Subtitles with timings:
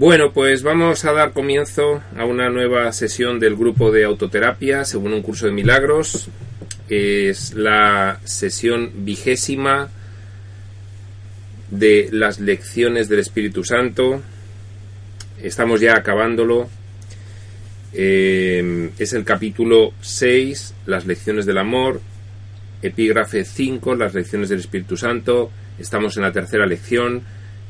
[0.00, 5.12] Bueno, pues vamos a dar comienzo a una nueva sesión del grupo de autoterapia según
[5.12, 6.30] un curso de milagros.
[6.88, 9.90] Es la sesión vigésima
[11.70, 14.22] de las lecciones del Espíritu Santo.
[15.42, 16.70] Estamos ya acabándolo.
[17.92, 22.00] Eh, es el capítulo 6, las lecciones del amor.
[22.80, 25.50] Epígrafe 5, las lecciones del Espíritu Santo.
[25.78, 27.22] Estamos en la tercera lección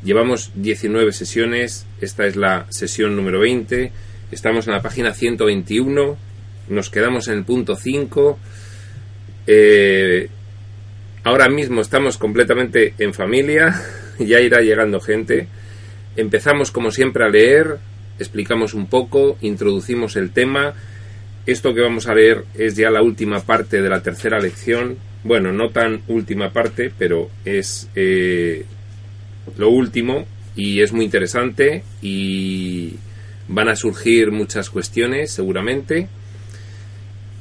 [0.02, 3.92] Llevamos 19 sesiones, esta es la sesión número 20,
[4.32, 6.16] estamos en la página 121,
[6.70, 8.38] nos quedamos en el punto 5.
[9.46, 10.28] Eh,
[11.22, 13.78] ahora mismo estamos completamente en familia,
[14.18, 15.48] ya irá llegando gente.
[16.16, 17.76] Empezamos como siempre a leer,
[18.18, 20.72] explicamos un poco, introducimos el tema.
[21.44, 24.96] Esto que vamos a leer es ya la última parte de la tercera lección.
[25.24, 28.64] Bueno, no tan última parte, pero es eh,
[29.56, 32.94] lo último y es muy interesante y
[33.48, 36.08] van a surgir muchas cuestiones seguramente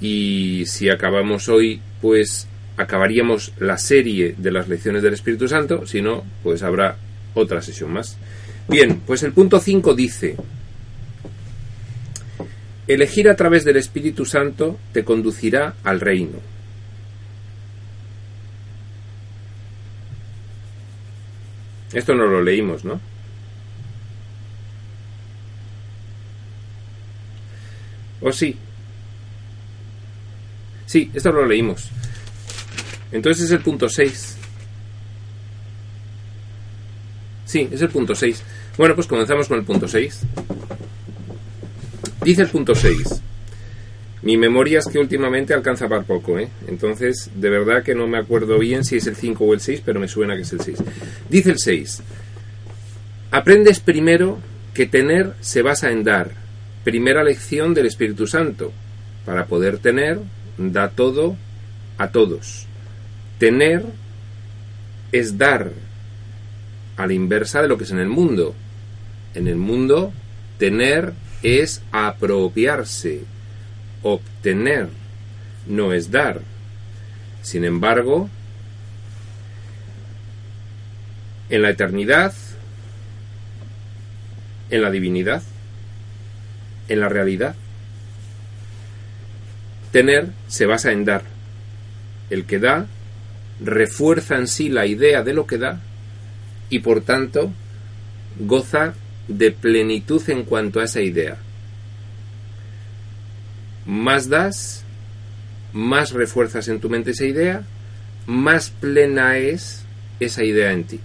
[0.02, 2.48] y si acabamos hoy pues
[2.78, 6.98] acabaríamos la serie de las lecciones del Espíritu Santo, si no pues habrá
[7.34, 8.18] otra sesión más.
[8.70, 10.38] Bien, pues el punto 5 dice,
[12.88, 16.40] elegir a través del Espíritu Santo te conducirá al reino
[21.94, 23.00] Esto no lo leímos, ¿no?
[28.22, 28.56] ¿O sí?
[30.86, 31.90] Sí, esto lo leímos.
[33.12, 34.38] Entonces es el punto 6.
[37.46, 38.44] Sí, es el punto 6.
[38.78, 40.22] Bueno, pues comenzamos con el punto 6.
[42.24, 43.22] Dice el punto 6.
[44.22, 46.50] Mi memoria es que últimamente alcanza para poco, ¿eh?
[46.68, 49.82] Entonces, de verdad que no me acuerdo bien si es el 5 o el 6,
[49.86, 50.78] pero me suena que es el 6.
[51.30, 52.04] Dice el 6.
[53.32, 54.40] Aprendes primero
[54.74, 56.32] que tener se basa en dar.
[56.84, 58.74] Primera lección del Espíritu Santo.
[59.26, 60.20] Para poder tener,
[60.58, 61.38] da todo
[61.98, 62.66] a todos.
[63.38, 63.84] Tener
[65.14, 65.72] es dar
[66.98, 68.54] a la inversa de lo que es en el mundo.
[69.34, 70.12] En el mundo,
[70.58, 73.22] tener es apropiarse
[74.04, 74.90] obtener,
[75.68, 76.42] no es dar.
[77.42, 78.30] Sin embargo,
[81.50, 82.34] en la eternidad,
[84.70, 85.42] en la divinidad,
[86.88, 87.56] en la realidad,
[89.92, 91.24] tener se basa en dar.
[92.30, 92.88] El que da
[93.60, 95.82] refuerza en sí la idea de lo que da
[96.70, 97.52] y por tanto
[98.40, 98.94] goza
[99.28, 101.38] de plenitud en cuanto a esa idea
[103.90, 104.84] más das,
[105.74, 107.64] más refuerzas en tu mente esa idea,
[108.28, 109.84] más plena es
[110.20, 111.00] esa idea en ti.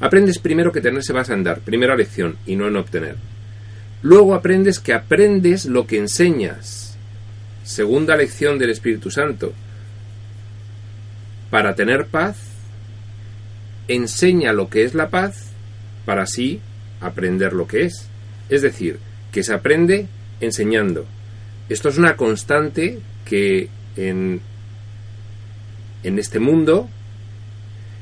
[0.00, 3.14] Aprendes primero que tener se basa en dar, primera lección, y no en obtener.
[4.02, 6.96] Luego aprendes que aprendes lo que enseñas,
[7.62, 9.52] segunda lección del Espíritu Santo.
[11.50, 12.36] Para tener paz,
[13.86, 15.52] enseña lo que es la paz
[16.04, 16.60] para así
[17.00, 18.08] aprender lo que es.
[18.48, 18.98] Es decir,
[19.30, 20.08] que se aprende
[20.44, 21.06] enseñando.
[21.68, 24.40] Esto es una constante que en,
[26.02, 26.88] en este mundo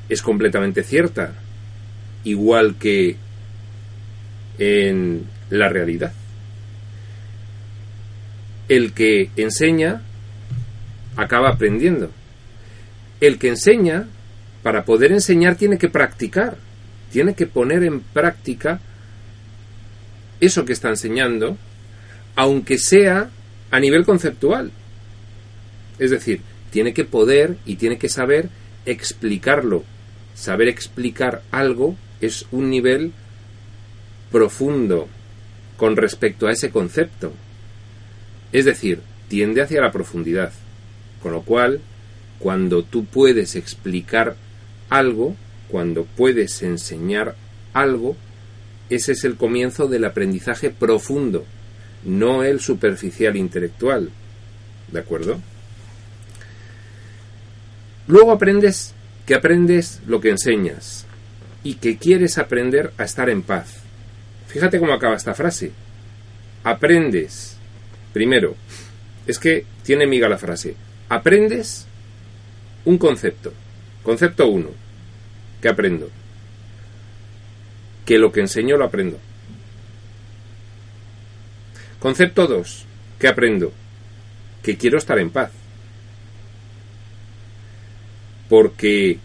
[0.08, 1.34] es completamente cierta,
[2.24, 3.16] igual que
[4.58, 6.12] en la realidad.
[8.68, 10.02] El que enseña
[11.16, 12.10] acaba aprendiendo.
[13.20, 14.06] El que enseña,
[14.62, 16.56] para poder enseñar, tiene que practicar,
[17.12, 18.80] tiene que poner en práctica
[20.40, 21.58] eso que está enseñando
[22.40, 23.28] aunque sea
[23.70, 24.72] a nivel conceptual.
[25.98, 26.40] Es decir,
[26.70, 28.48] tiene que poder y tiene que saber
[28.86, 29.84] explicarlo.
[30.34, 33.12] Saber explicar algo es un nivel
[34.32, 35.06] profundo
[35.76, 37.34] con respecto a ese concepto.
[38.52, 40.50] Es decir, tiende hacia la profundidad.
[41.22, 41.82] Con lo cual,
[42.38, 44.36] cuando tú puedes explicar
[44.88, 45.36] algo,
[45.68, 47.36] cuando puedes enseñar
[47.74, 48.16] algo,
[48.88, 51.44] ese es el comienzo del aprendizaje profundo
[52.04, 54.10] no el superficial intelectual.
[54.90, 55.40] ¿De acuerdo?
[58.06, 58.94] Luego aprendes
[59.26, 61.06] que aprendes lo que enseñas
[61.62, 63.76] y que quieres aprender a estar en paz.
[64.48, 65.72] Fíjate cómo acaba esta frase.
[66.64, 67.56] Aprendes.
[68.12, 68.56] Primero,
[69.26, 70.74] es que tiene miga la frase.
[71.08, 71.86] Aprendes
[72.84, 73.52] un concepto.
[74.02, 74.68] Concepto 1.
[75.60, 76.10] ¿Qué aprendo?
[78.04, 79.18] Que lo que enseño lo aprendo.
[82.00, 82.84] Concepto 2.
[83.18, 83.72] ¿Qué aprendo?
[84.62, 85.50] Que quiero estar en paz.
[88.48, 89.18] Porque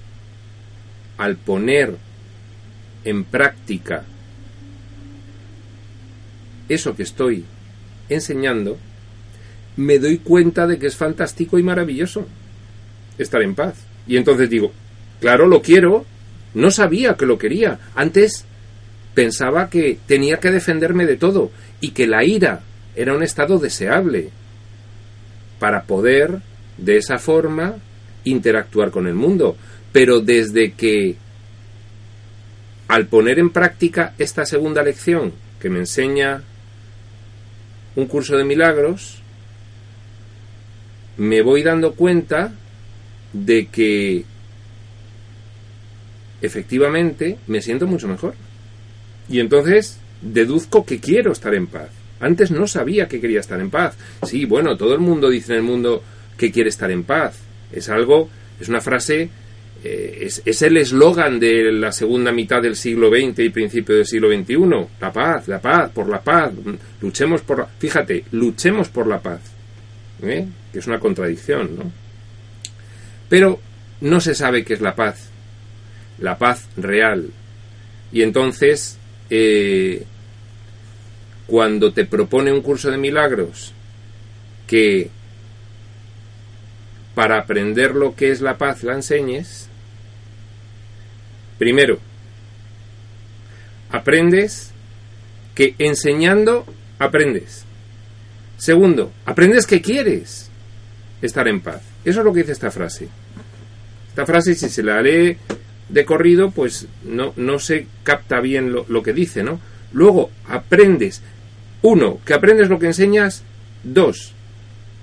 [1.17, 1.95] al poner
[3.05, 4.03] en práctica
[6.67, 7.45] eso que estoy
[8.09, 8.77] enseñando,
[9.77, 12.27] me doy cuenta de que es fantástico y maravilloso
[13.17, 13.75] estar en paz.
[14.05, 14.73] Y entonces digo,
[15.21, 16.05] claro, lo quiero,
[16.53, 17.79] no sabía que lo quería.
[17.95, 18.45] Antes
[19.13, 21.51] pensaba que tenía que defenderme de todo
[21.85, 22.61] y que la ira
[22.95, 24.31] era un estado deseable
[25.59, 26.41] para poder,
[26.79, 27.75] de esa forma,
[28.23, 29.55] interactuar con el mundo.
[29.91, 31.15] Pero desde que,
[32.87, 36.41] al poner en práctica esta segunda lección que me enseña
[37.95, 39.21] un curso de milagros,
[41.17, 42.51] me voy dando cuenta
[43.31, 44.25] de que
[46.41, 48.33] efectivamente me siento mucho mejor.
[49.29, 51.89] Y entonces deduzco que quiero estar en paz.
[52.19, 53.95] Antes no sabía que quería estar en paz.
[54.23, 56.03] Sí, bueno, todo el mundo dice en el mundo
[56.37, 57.39] que quiere estar en paz.
[57.71, 58.29] Es algo,
[58.59, 59.29] es una frase,
[59.83, 64.05] eh, es, es, el eslogan de la segunda mitad del siglo XX y principio del
[64.05, 64.87] siglo XXI.
[64.99, 66.51] La paz, la paz, por la paz.
[67.01, 67.65] Luchemos por la...
[67.65, 69.41] Fíjate, luchemos por la paz.
[70.23, 70.47] ¿eh?
[70.71, 71.91] Que es una contradicción, ¿no?
[73.29, 73.59] Pero
[74.01, 75.29] no se sabe qué es la paz.
[76.19, 77.29] La paz real.
[78.11, 78.97] Y entonces,
[79.29, 80.03] eh,
[81.47, 83.73] cuando te propone un curso de milagros
[84.67, 85.09] que
[87.13, 89.69] para aprender lo que es la paz la enseñes,
[91.57, 91.99] primero,
[93.89, 94.71] aprendes
[95.53, 96.65] que enseñando
[96.99, 97.63] aprendes.
[98.57, 100.49] Segundo, aprendes que quieres
[101.21, 101.81] estar en paz.
[102.03, 103.07] Eso es lo que dice esta frase.
[104.09, 105.37] Esta frase, si se la lee
[105.89, 109.59] de corrido, pues no, no se capta bien lo, lo que dice, ¿no?
[109.93, 111.21] Luego, aprendes.
[111.81, 113.43] Uno, que aprendes lo que enseñas.
[113.83, 114.33] Dos,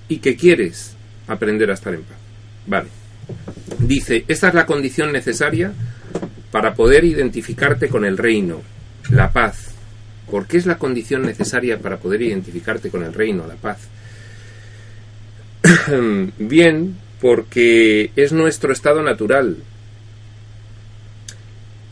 [0.08, 0.94] y que quieres
[1.28, 2.18] aprender a estar en paz.
[2.66, 2.88] Vale.
[3.78, 5.72] Dice, esta es la condición necesaria
[6.50, 8.60] para poder identificarte con el reino,
[9.10, 9.68] la paz.
[10.30, 13.78] ¿Por qué es la condición necesaria para poder identificarte con el reino, la paz?
[16.38, 19.56] Bien, porque es nuestro estado natural.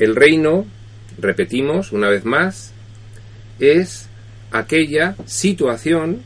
[0.01, 0.65] El reino,
[1.19, 2.73] repetimos una vez más,
[3.59, 4.09] es
[4.51, 6.23] aquella situación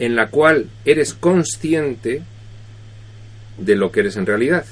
[0.00, 2.22] en la cual eres consciente
[3.58, 4.66] de lo que eres en realidad.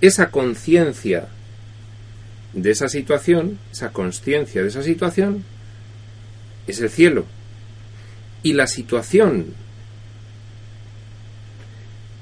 [0.00, 1.28] Esa conciencia
[2.54, 5.44] de esa situación, esa conciencia de esa situación,
[6.66, 7.24] es el cielo.
[8.42, 9.54] Y la situación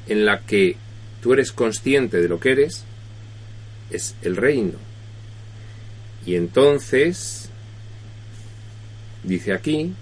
[0.07, 0.77] en la que
[1.23, 2.85] tú eres consciente de lo que eres
[3.91, 4.79] es el reino.
[6.27, 7.51] Y entonces,
[9.23, 9.93] dice aquí,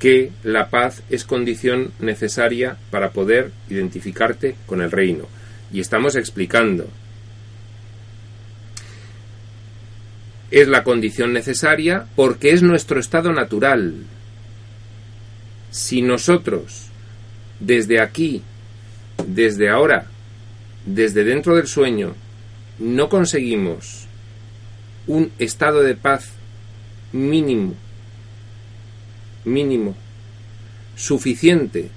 [0.00, 5.26] que la paz es condición necesaria para poder identificarte con el reino.
[5.72, 6.88] Y estamos explicando.
[10.50, 13.94] Es la condición necesaria porque es nuestro estado natural.
[15.70, 16.86] Si nosotros,
[17.60, 18.42] desde aquí,
[19.28, 20.06] desde ahora,
[20.86, 22.14] desde dentro del sueño,
[22.80, 24.06] no conseguimos
[25.06, 26.32] un estado de paz
[27.12, 27.74] mínimo
[29.44, 29.94] mínimo
[30.96, 31.90] suficiente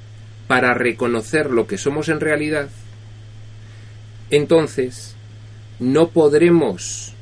[0.47, 2.69] para reconocer lo que somos en realidad,
[4.29, 5.15] entonces
[5.79, 7.13] no podremos,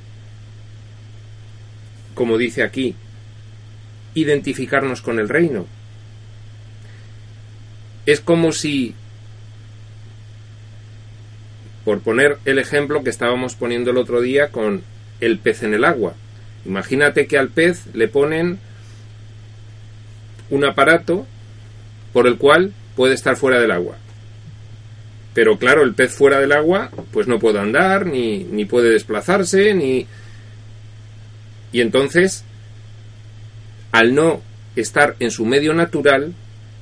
[2.13, 2.95] como dice aquí,
[4.13, 5.65] identificarnos con el reino.
[8.05, 8.95] Es como si,
[11.85, 14.83] por poner el ejemplo que estábamos poniendo el otro día con
[15.19, 16.13] el pez en el agua,
[16.65, 18.59] imagínate que al pez le ponen
[20.49, 21.25] un aparato
[22.13, 23.97] por el cual puede estar fuera del agua.
[25.33, 29.73] Pero claro, el pez fuera del agua pues no puede andar, ni, ni puede desplazarse,
[29.73, 30.05] ni...
[31.71, 32.43] Y entonces,
[33.93, 34.41] al no
[34.75, 36.33] estar en su medio natural,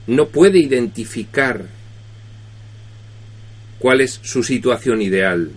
[0.08, 1.66] no puede identificar
[3.80, 5.52] cuál es su situación ideal.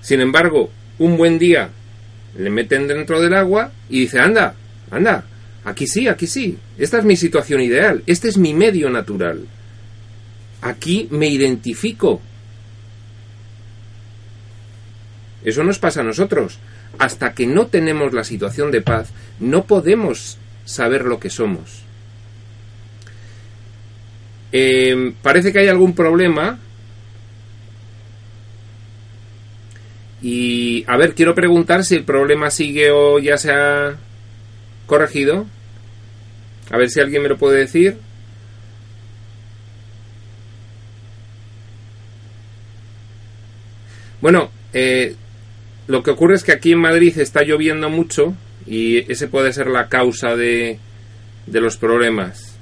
[0.00, 1.70] Sin embargo, un buen día
[2.38, 4.54] le meten dentro del agua y dice, anda,
[4.90, 5.24] anda,
[5.64, 6.58] Aquí sí, aquí sí.
[6.78, 8.02] Esta es mi situación ideal.
[8.06, 9.46] Este es mi medio natural.
[10.62, 12.20] Aquí me identifico.
[15.44, 16.58] Eso nos pasa a nosotros.
[16.98, 21.82] Hasta que no tenemos la situación de paz, no podemos saber lo que somos.
[24.52, 26.58] Eh, parece que hay algún problema.
[30.22, 33.96] Y a ver, quiero preguntar si el problema sigue o ya se ha
[34.86, 35.46] corregido.
[36.70, 37.96] A ver si alguien me lo puede decir.
[44.20, 45.14] Bueno, eh,
[45.86, 48.34] lo que ocurre es que aquí en Madrid está lloviendo mucho
[48.66, 50.78] y ese puede ser la causa de,
[51.46, 52.56] de los problemas.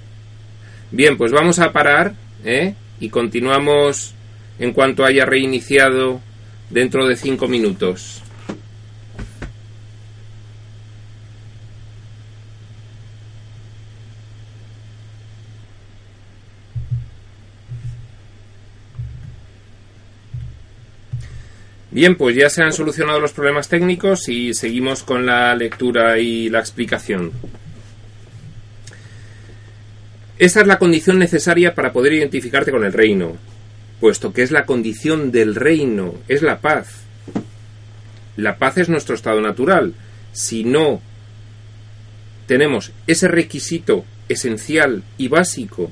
[0.90, 2.74] Bien, pues vamos a parar ¿eh?
[3.00, 4.14] y continuamos
[4.58, 6.20] en cuanto haya reiniciado
[6.70, 8.22] dentro de cinco minutos.
[21.90, 26.48] Bien, pues ya se han solucionado los problemas técnicos y seguimos con la lectura y
[26.48, 27.32] la explicación.
[30.38, 33.36] Esa es la condición necesaria para poder identificarte con el reino,
[34.00, 37.02] puesto que es la condición del reino, es la paz.
[38.36, 39.94] La paz es nuestro estado natural.
[40.32, 41.00] Si no
[42.46, 45.90] tenemos ese requisito esencial y básico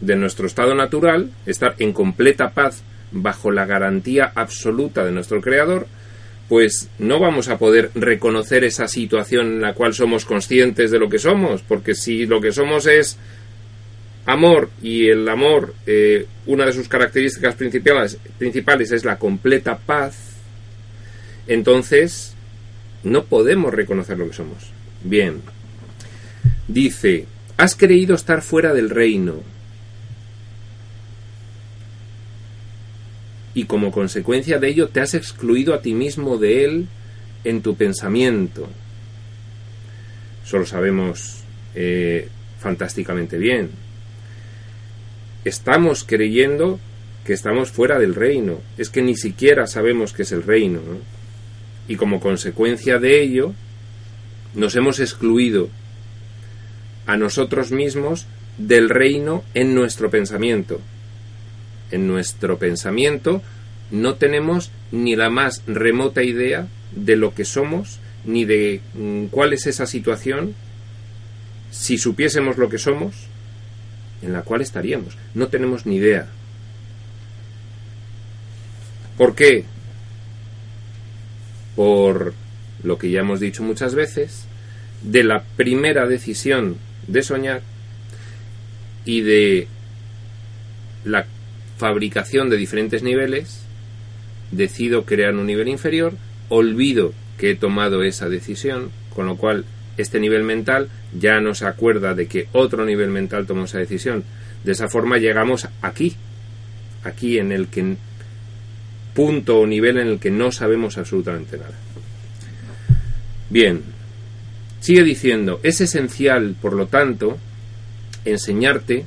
[0.00, 2.82] de nuestro estado natural, estar en completa paz
[3.12, 5.86] bajo la garantía absoluta de nuestro Creador,
[6.48, 11.08] pues no vamos a poder reconocer esa situación en la cual somos conscientes de lo
[11.08, 13.16] que somos, porque si lo que somos es
[14.26, 20.16] amor y el amor, eh, una de sus características principales, principales es la completa paz,
[21.46, 22.34] entonces
[23.02, 24.70] no podemos reconocer lo que somos.
[25.02, 25.42] Bien,
[26.68, 27.26] dice,
[27.56, 29.42] has creído estar fuera del reino,
[33.54, 36.88] y como consecuencia de ello te has excluido a ti mismo de él
[37.44, 38.68] en tu pensamiento.
[40.44, 41.42] Eso lo sabemos
[41.74, 43.70] eh, fantásticamente bien.
[45.44, 46.78] Estamos creyendo
[47.24, 48.60] que estamos fuera del reino.
[48.78, 50.80] Es que ni siquiera sabemos qué es el reino.
[51.88, 53.54] Y como consecuencia de ello,
[54.54, 55.68] nos hemos excluido
[57.06, 58.26] a nosotros mismos
[58.58, 60.80] del reino en nuestro pensamiento
[61.92, 63.42] en nuestro pensamiento
[63.90, 69.52] no tenemos ni la más remota idea de lo que somos, ni de mm, cuál
[69.52, 70.54] es esa situación,
[71.70, 73.14] si supiésemos lo que somos,
[74.22, 75.16] en la cual estaríamos.
[75.34, 76.28] No tenemos ni idea.
[79.18, 79.64] ¿Por qué?
[81.76, 82.34] Por
[82.82, 84.46] lo que ya hemos dicho muchas veces,
[85.02, 86.76] de la primera decisión
[87.06, 87.62] de soñar
[89.04, 89.68] y de
[91.04, 91.26] la
[91.76, 93.62] fabricación de diferentes niveles,
[94.52, 96.14] decido crear un nivel inferior,
[96.48, 99.64] olvido que he tomado esa decisión, con lo cual
[99.96, 104.24] este nivel mental ya no se acuerda de que otro nivel mental tomó esa decisión.
[104.64, 106.16] De esa forma llegamos aquí,
[107.04, 107.96] aquí en el que
[109.14, 111.74] punto o nivel en el que no sabemos absolutamente nada.
[113.50, 113.82] Bien,
[114.80, 117.36] sigue diciendo, es esencial, por lo tanto,
[118.24, 119.04] enseñarte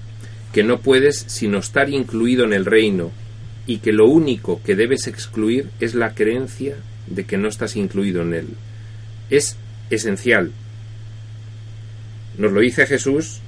[0.54, 3.12] que no puedes sino estar incluido en el reino
[3.68, 6.76] y que lo único que debes excluir es la creencia
[7.08, 8.48] de que no estás incluido en él.
[9.30, 9.58] Es
[9.90, 10.52] esencial.
[12.38, 13.40] Nos lo dice Jesús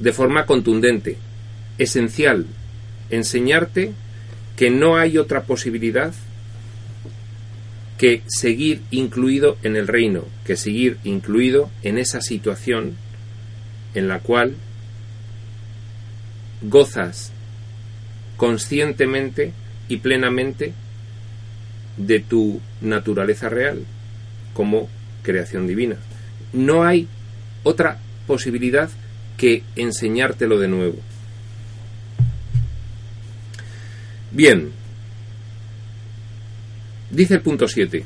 [0.00, 1.16] de forma contundente.
[1.78, 2.46] Esencial.
[3.10, 3.92] Enseñarte
[4.56, 6.12] que no hay otra posibilidad
[7.98, 12.96] que seguir incluido en el reino, que seguir incluido en esa situación
[13.94, 14.56] en la cual
[16.62, 17.32] gozas
[18.36, 19.52] conscientemente
[19.88, 20.72] y plenamente
[21.96, 23.84] de tu naturaleza real
[24.54, 24.88] como
[25.22, 25.96] creación divina.
[26.52, 27.06] No hay
[27.62, 28.90] otra posibilidad
[29.36, 30.98] que enseñártelo de nuevo.
[34.30, 34.70] Bien,
[37.10, 38.04] dice el punto 7.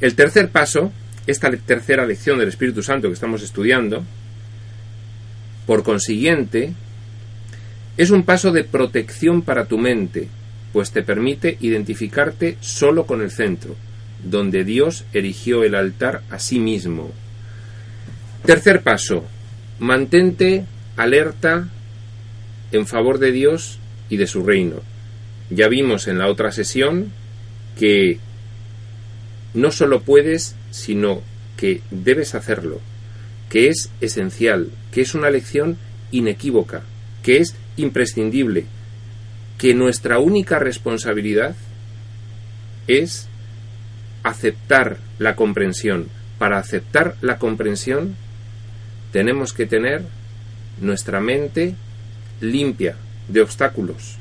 [0.00, 0.90] El tercer paso,
[1.26, 4.04] esta tercera lección del Espíritu Santo que estamos estudiando,
[5.66, 6.72] por consiguiente,
[7.96, 10.28] es un paso de protección para tu mente,
[10.72, 13.76] pues te permite identificarte solo con el centro,
[14.24, 17.12] donde Dios erigió el altar a sí mismo.
[18.44, 19.24] Tercer paso,
[19.78, 20.64] mantente
[20.96, 21.68] alerta
[22.72, 24.76] en favor de Dios y de su reino.
[25.50, 27.12] Ya vimos en la otra sesión
[27.78, 28.18] que
[29.54, 31.22] no solo puedes, sino
[31.56, 32.80] que debes hacerlo,
[33.48, 35.76] que es esencial, que es una lección
[36.10, 36.82] inequívoca,
[37.22, 38.66] que es imprescindible
[39.62, 41.54] que nuestra única responsabilidad
[42.88, 43.28] es
[44.24, 46.08] aceptar la comprensión.
[46.38, 48.16] Para aceptar la comprensión
[49.12, 50.02] tenemos que tener
[50.80, 51.74] nuestra mente
[52.40, 52.96] limpia
[53.28, 54.16] de obstáculos.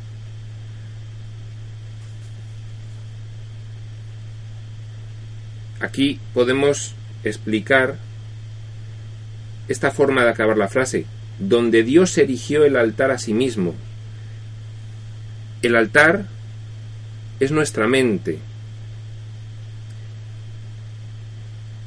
[5.79, 6.93] Aquí podemos
[7.23, 7.95] explicar
[9.67, 11.05] esta forma de acabar la frase
[11.39, 13.73] donde Dios erigió el altar a sí mismo.
[15.63, 16.25] El altar
[17.39, 18.39] es nuestra mente.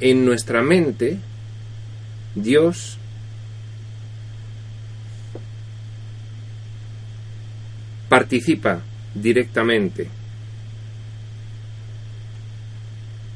[0.01, 1.19] en nuestra mente
[2.35, 2.99] Dios
[8.09, 8.83] participa
[9.15, 10.09] directamente.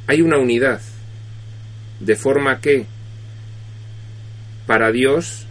[0.07, 0.81] Hay una unidad,
[2.00, 2.87] de forma que
[4.67, 5.47] para Dios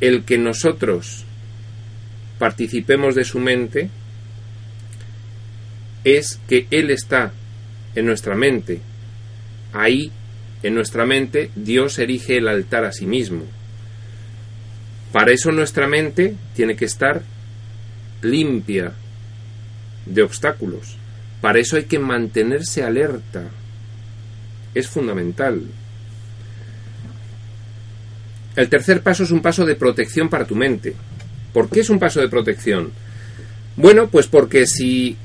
[0.00, 1.24] el que nosotros
[2.38, 3.90] participemos de su mente
[6.04, 7.32] es que Él está
[7.94, 8.80] en nuestra mente.
[9.72, 10.12] Ahí,
[10.62, 13.42] en nuestra mente, Dios erige el altar a sí mismo.
[15.12, 17.22] Para eso nuestra mente tiene que estar
[18.22, 18.92] limpia
[20.04, 20.96] de obstáculos.
[21.40, 23.44] Para eso hay que mantenerse alerta.
[24.74, 25.62] Es fundamental.
[28.56, 30.94] El tercer paso es un paso de protección para tu mente.
[31.52, 32.90] ¿Por qué es un paso de protección?
[33.76, 35.16] Bueno, pues porque si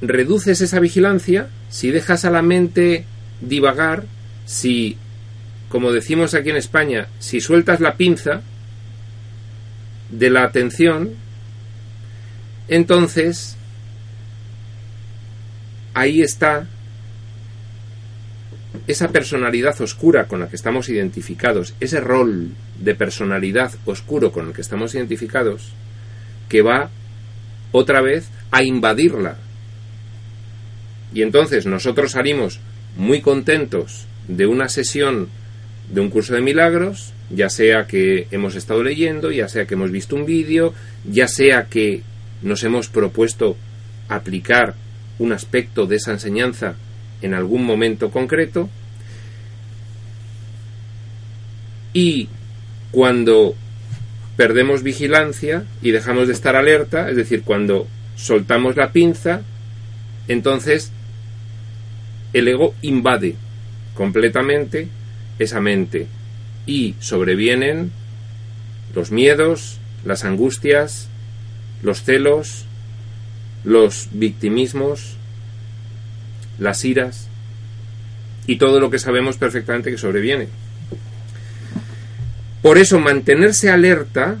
[0.00, 3.04] reduces esa vigilancia, si dejas a la mente
[3.40, 4.04] divagar,
[4.46, 4.96] si,
[5.68, 8.42] como decimos aquí en España, si sueltas la pinza
[10.10, 11.10] de la atención,
[12.68, 13.56] entonces
[15.94, 16.66] ahí está
[18.86, 24.52] esa personalidad oscura con la que estamos identificados, ese rol de personalidad oscuro con el
[24.52, 25.72] que estamos identificados,
[26.48, 26.90] que va
[27.72, 29.36] otra vez a invadirla.
[31.12, 32.60] Y entonces nosotros salimos
[33.00, 35.30] muy contentos de una sesión
[35.90, 39.90] de un curso de milagros, ya sea que hemos estado leyendo, ya sea que hemos
[39.90, 40.74] visto un vídeo,
[41.10, 42.02] ya sea que
[42.42, 43.56] nos hemos propuesto
[44.08, 44.74] aplicar
[45.18, 46.74] un aspecto de esa enseñanza
[47.22, 48.68] en algún momento concreto.
[51.94, 52.28] Y
[52.90, 53.54] cuando
[54.36, 59.40] perdemos vigilancia y dejamos de estar alerta, es decir, cuando soltamos la pinza,
[60.28, 60.92] entonces
[62.32, 63.34] el ego invade
[63.94, 64.88] completamente
[65.38, 66.06] esa mente
[66.66, 67.90] y sobrevienen
[68.94, 71.08] los miedos, las angustias,
[71.82, 72.64] los celos,
[73.64, 75.16] los victimismos,
[76.58, 77.28] las iras
[78.46, 80.48] y todo lo que sabemos perfectamente que sobreviene.
[82.62, 84.36] Por eso mantenerse alerta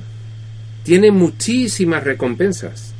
[0.84, 2.92] tiene muchísimas recompensas.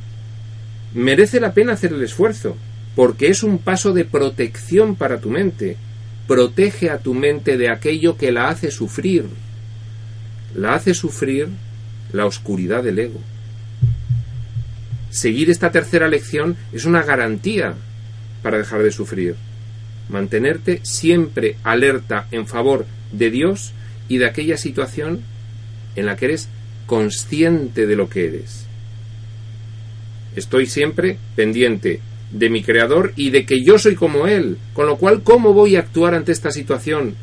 [0.95, 2.57] Merece la pena hacer el esfuerzo,
[2.95, 5.77] porque es un paso de protección para tu mente.
[6.27, 9.27] Protege a tu mente de aquello que la hace sufrir.
[10.55, 11.49] La hace sufrir
[12.13, 13.21] la oscuridad del ego.
[15.11, 17.75] Seguir esta tercera lección es una garantía
[18.43, 19.37] para dejar de sufrir.
[20.09, 23.73] Mantenerte siempre alerta en favor de Dios
[24.09, 25.23] y de aquella situación
[25.97, 26.49] en la que eres
[26.87, 28.67] consciente de lo que eres.
[30.37, 34.97] Estoy siempre pendiente de mi Creador y de que yo soy como Él, con lo
[34.97, 37.15] cual, ¿cómo voy a actuar ante esta situación?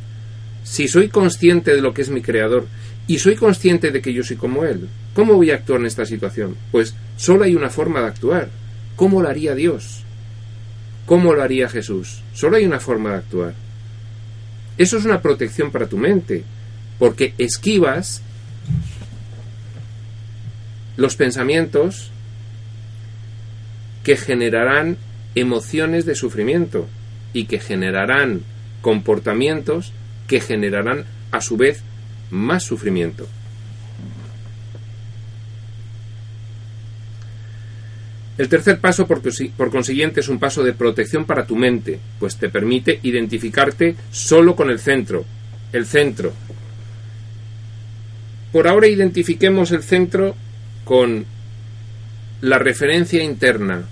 [0.64, 2.68] Si soy consciente de lo que es mi Creador
[3.08, 6.06] y soy consciente de que yo soy como Él, ¿cómo voy a actuar en esta
[6.06, 6.58] situación?
[6.72, 8.50] Pues solo hay una forma de actuar.
[8.96, 10.04] ¿Cómo lo haría Dios?
[11.06, 12.22] ¿Cómo lo haría Jesús?
[12.34, 13.54] Solo hay una forma de actuar.
[14.78, 16.44] Eso es una protección para tu mente,
[17.00, 18.22] porque esquivas
[20.98, 22.12] los pensamientos
[24.08, 24.96] que generarán
[25.36, 26.88] emociones de sufrimiento
[27.34, 28.40] y que generarán
[28.80, 29.92] comportamientos
[30.28, 31.82] que generarán a su vez
[32.32, 33.28] más sufrimiento.
[38.38, 39.22] El tercer paso, por,
[39.72, 44.70] consiguiente, es un paso de protección para tu mente, pues te permite identificarte solo con
[44.70, 45.26] el centro.
[45.74, 46.32] El centro.
[48.54, 50.34] Por ahora identifiquemos el centro
[50.86, 51.26] con
[52.40, 53.84] la referencia interna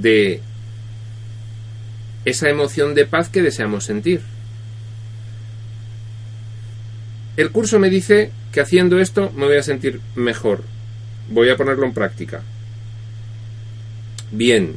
[0.00, 0.40] de
[2.24, 4.20] esa emoción de paz que deseamos sentir.
[7.36, 10.62] El curso me dice que haciendo esto me voy a sentir mejor.
[11.28, 12.42] Voy a ponerlo en práctica.
[14.30, 14.76] Bien,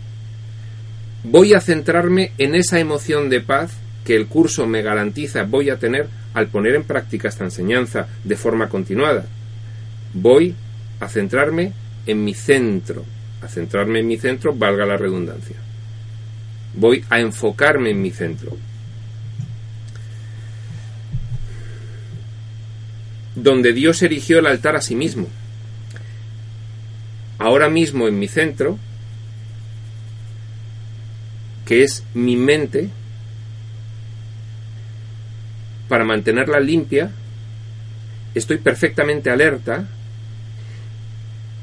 [1.24, 3.72] voy a centrarme en esa emoción de paz
[4.04, 8.36] que el curso me garantiza voy a tener al poner en práctica esta enseñanza de
[8.36, 9.26] forma continuada.
[10.14, 10.56] Voy
[11.00, 11.74] a centrarme
[12.06, 13.04] en mi centro.
[13.48, 15.56] Centrarme en mi centro, valga la redundancia.
[16.74, 18.58] Voy a enfocarme en mi centro.
[23.38, 25.28] donde Dios erigió el altar a sí mismo.
[27.38, 28.80] Ahora mismo en mi centro,
[31.66, 32.90] que es mi mente,
[35.88, 37.12] para mantenerla limpia,
[38.34, 39.88] estoy perfectamente alerta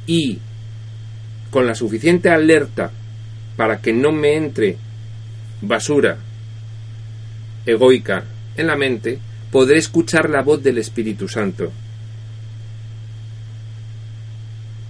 [0.07, 0.38] y
[1.55, 2.90] con la suficiente alerta
[3.57, 4.77] para que no me entre
[5.61, 6.17] basura
[7.64, 8.25] egoica
[8.57, 9.21] en la mente,
[9.53, 11.71] podré escuchar la voz del Espíritu Santo.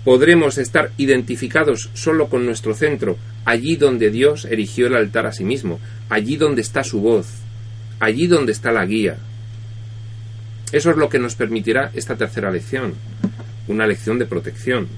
[0.06, 5.44] Podremos estar identificados solo con nuestro centro, allí donde Dios erigió el altar a sí
[5.44, 7.26] mismo, allí donde está su voz,
[8.00, 9.18] allí donde está la guía.
[10.72, 12.94] Eso es lo que nos permitirá esta tercera lección,
[13.68, 14.88] una lección de protección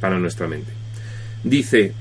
[0.00, 0.85] para nuestra mente.
[1.44, 1.92] Dice,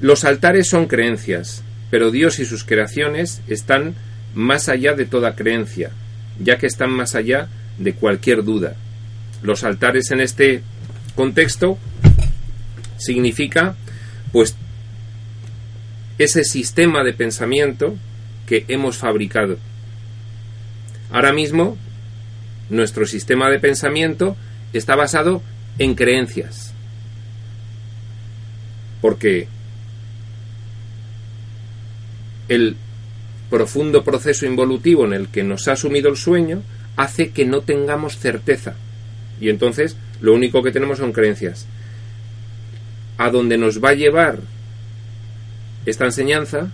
[0.00, 3.94] los altares son creencias, pero Dios y sus creaciones están
[4.34, 5.90] más allá de toda creencia,
[6.40, 8.74] ya que están más allá de cualquier duda.
[9.42, 10.62] Los altares en este
[11.14, 11.78] contexto
[12.96, 13.76] significa
[14.32, 14.54] pues
[16.18, 17.96] ese sistema de pensamiento
[18.46, 19.58] que hemos fabricado.
[21.10, 21.76] Ahora mismo
[22.70, 24.36] nuestro sistema de pensamiento
[24.72, 25.42] está basado
[25.78, 26.71] en creencias.
[29.02, 29.48] Porque
[32.48, 32.76] el
[33.50, 36.62] profundo proceso involutivo en el que nos ha sumido el sueño
[36.96, 38.74] hace que no tengamos certeza.
[39.40, 41.66] Y entonces lo único que tenemos son creencias.
[43.18, 44.38] A donde nos va a llevar
[45.84, 46.70] esta enseñanza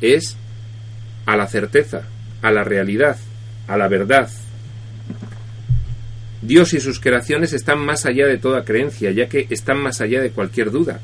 [0.00, 0.36] es
[1.26, 2.02] a la certeza,
[2.40, 3.16] a la realidad,
[3.68, 4.30] a la verdad.
[6.42, 10.20] Dios y sus creaciones están más allá de toda creencia, ya que están más allá
[10.20, 11.00] de cualquier duda.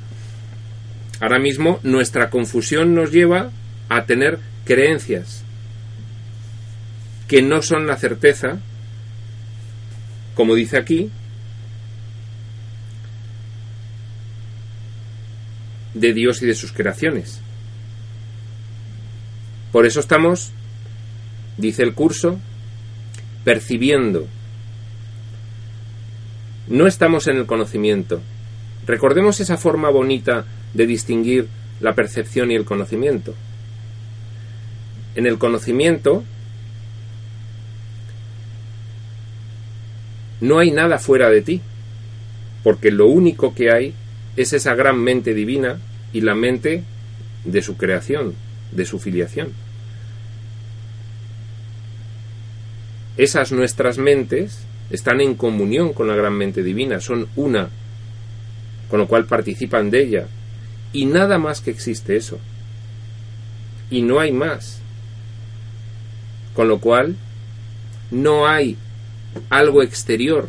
[1.21, 3.51] Ahora mismo nuestra confusión nos lleva
[3.89, 5.43] a tener creencias
[7.27, 8.59] que no son la certeza,
[10.35, 11.11] como dice aquí,
[15.95, 17.41] de Dios y de sus creaciones.
[19.73, 20.53] Por eso estamos,
[21.57, 22.39] dice el curso,
[23.45, 24.27] percibiendo.
[26.69, 28.21] No estamos en el conocimiento.
[28.87, 31.49] Recordemos esa forma bonita de distinguir
[31.81, 33.35] la percepción y el conocimiento
[35.19, 36.23] en el conocimiento
[40.41, 41.61] no hay nada fuera de ti,
[42.63, 43.95] porque lo único que hay
[44.37, 45.81] es esa gran mente divina
[46.13, 46.85] y la mente
[47.45, 48.35] de su creación,
[48.71, 49.49] de su filiación.
[53.17, 57.71] Esas nuestras mentes están en comunión con la gran mente divina, son una,
[58.89, 60.27] con lo cual participan de ella,
[60.93, 62.39] y nada más que existe eso.
[63.91, 64.81] Y no hay más.
[66.55, 67.17] Con lo cual,
[68.11, 68.77] no hay
[69.51, 70.49] algo exterior.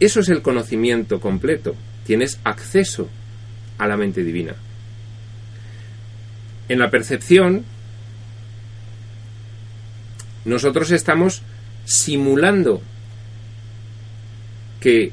[0.00, 1.74] Eso es el conocimiento completo.
[2.04, 3.08] Tienes acceso
[3.78, 4.54] a la mente divina.
[6.68, 7.64] En la percepción,
[10.44, 11.42] nosotros estamos
[11.84, 12.80] simulando
[14.80, 15.12] que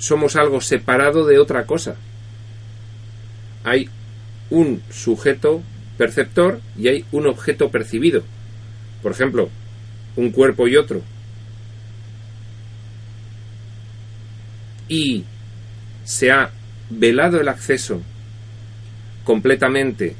[0.00, 1.94] somos algo separado de otra cosa.
[3.64, 3.88] Hay
[4.48, 5.62] un sujeto
[5.98, 8.24] perceptor y hay un objeto percibido.
[9.02, 9.50] Por ejemplo,
[10.16, 11.02] un cuerpo y otro.
[14.88, 15.24] Y
[16.04, 16.50] se ha
[16.88, 18.00] velado el acceso
[19.24, 20.16] completamente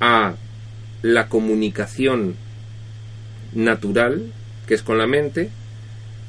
[0.00, 0.34] a
[1.02, 2.34] la comunicación
[3.52, 4.32] natural,
[4.66, 5.50] que es con la mente,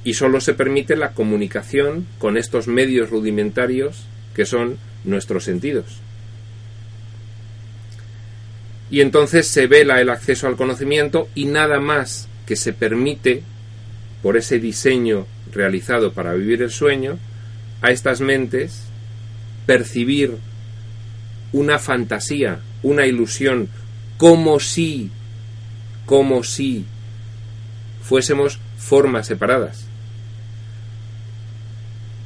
[0.07, 5.99] y solo se permite la comunicación con estos medios rudimentarios que son nuestros sentidos
[8.89, 13.43] y entonces se vela el acceso al conocimiento y nada más que se permite,
[14.21, 17.17] por ese diseño realizado para vivir el sueño,
[17.81, 18.83] a estas mentes
[19.65, 20.37] percibir
[21.51, 23.67] una fantasía, una ilusión,
[24.17, 25.11] como si,
[26.05, 26.85] como si
[28.01, 29.86] fuésemos formas separadas.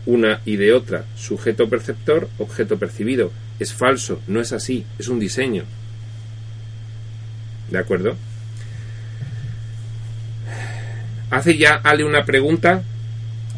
[0.05, 3.31] Una y de otra, sujeto perceptor, objeto percibido.
[3.59, 5.63] Es falso, no es así, es un diseño.
[7.69, 8.15] ¿De acuerdo?
[11.29, 12.83] Hace ya Ale una pregunta,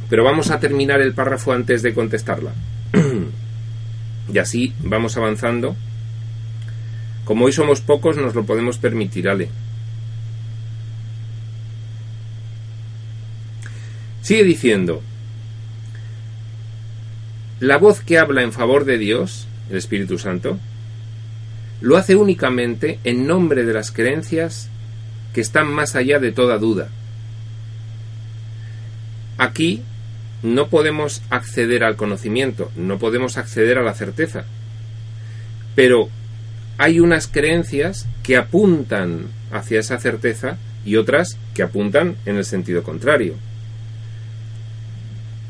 [0.10, 2.52] pero vamos a terminar el párrafo antes de contestarla.
[4.34, 5.76] y así vamos avanzando.
[7.26, 9.50] Como hoy somos pocos, nos lo podemos permitir, Ale.
[14.22, 15.02] Sigue diciendo,
[17.64, 20.60] la voz que habla en favor de Dios, el Espíritu Santo,
[21.80, 24.68] lo hace únicamente en nombre de las creencias
[25.34, 26.90] que están más allá de toda duda.
[29.38, 29.82] Aquí
[30.42, 34.44] no podemos acceder al conocimiento, no podemos acceder a la certeza,
[35.74, 36.10] pero
[36.78, 42.84] hay unas creencias que apuntan hacia esa certeza y otras que apuntan en el sentido
[42.84, 43.36] contrario.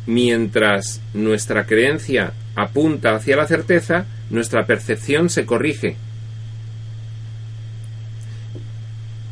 [0.05, 5.95] Mientras nuestra creencia apunta hacia la certeza, nuestra percepción se corrige.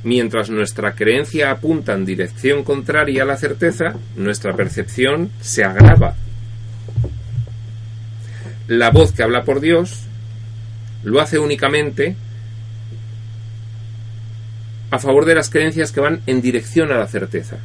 [0.04, 6.16] Mientras nuestra creencia apunta en dirección contraria a la certeza, nuestra percepción se agrava.
[8.68, 10.06] La voz que habla por Dios
[11.04, 12.16] lo hace únicamente
[14.90, 17.58] a favor de las creencias que van en dirección a la certeza.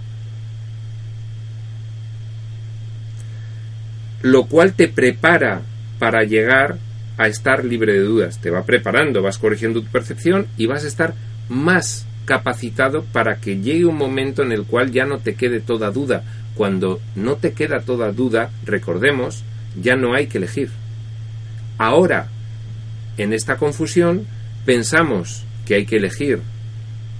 [4.26, 5.62] Lo cual te prepara
[6.00, 6.78] para llegar
[7.16, 8.40] a estar libre de dudas.
[8.40, 11.14] Te va preparando, vas corrigiendo tu percepción y vas a estar
[11.48, 15.92] más capacitado para que llegue un momento en el cual ya no te quede toda
[15.92, 16.24] duda.
[16.56, 19.44] Cuando no te queda toda duda, recordemos,
[19.80, 20.70] ya no hay que elegir.
[21.78, 22.26] Ahora,
[23.18, 24.26] en esta confusión,
[24.64, 26.40] pensamos que hay que elegir,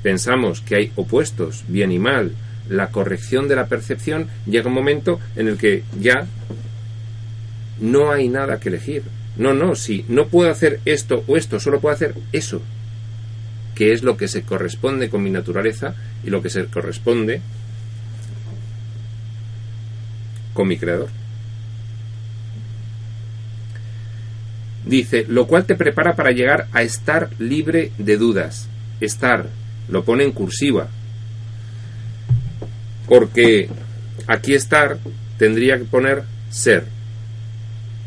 [0.02, 2.32] pensamos que hay opuestos, bien y mal,
[2.68, 6.26] la corrección de la percepción, llega un momento en el que ya
[7.80, 9.02] no hay nada que elegir.
[9.36, 12.62] No, no, si no puedo hacer esto o esto, solo puedo hacer eso,
[13.74, 17.40] que es lo que se corresponde con mi naturaleza y lo que se corresponde
[20.54, 21.10] con mi creador.
[24.86, 28.68] Dice, lo cual te prepara para llegar a estar libre de dudas.
[29.00, 29.46] Estar,
[29.88, 30.88] lo pone en cursiva.
[33.08, 33.68] Porque
[34.28, 34.98] aquí estar
[35.38, 36.95] tendría que poner ser.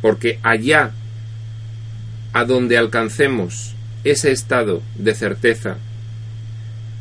[0.01, 0.91] Porque allá
[2.33, 5.77] a donde alcancemos ese estado de certeza,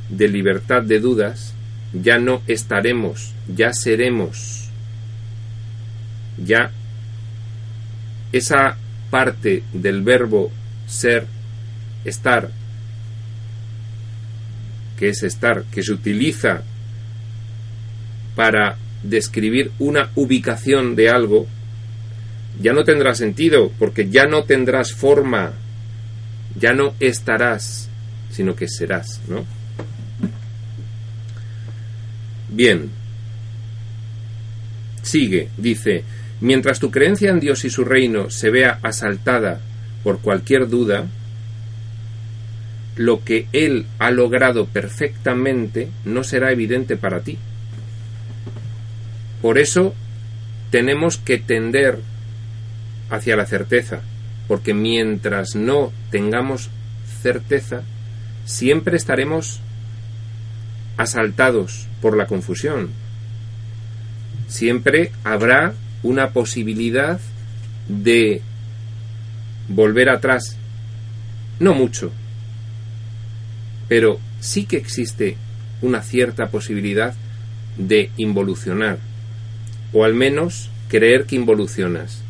[0.09, 1.55] de libertad de dudas,
[1.93, 4.69] ya no estaremos, ya seremos.
[6.39, 6.71] Ya
[8.33, 8.77] esa
[9.11, 10.51] parte del verbo
[10.87, 11.27] ser,
[12.05, 12.51] estar,
[14.99, 16.63] que es estar, que se utiliza
[18.35, 21.47] para describir una ubicación de algo,
[22.61, 25.53] ya no tendrá sentido, porque ya no tendrás forma,
[26.59, 27.89] ya no estarás,
[28.31, 29.45] sino que serás, ¿no?
[32.51, 32.91] Bien.
[35.03, 36.05] Sigue, dice,
[36.41, 39.61] Mientras tu creencia en Dios y su reino se vea asaltada
[40.05, 41.07] por cualquier duda,
[42.97, 47.39] lo que Él ha logrado perfectamente no será evidente para ti.
[49.43, 49.95] Por eso
[50.71, 51.99] tenemos que tender
[53.11, 54.01] hacia la certeza,
[54.47, 56.71] porque mientras no tengamos
[57.23, 57.83] certeza,
[58.45, 59.61] siempre estaremos
[60.97, 62.91] asaltados por la confusión.
[64.49, 67.21] Siempre habrá una posibilidad
[67.89, 68.43] de
[69.69, 70.57] volver atrás.
[71.61, 72.13] No mucho,
[73.89, 75.37] pero sí que existe
[75.83, 77.15] una cierta posibilidad
[77.77, 78.99] de involucionar,
[79.93, 82.23] o al menos creer que involucionas,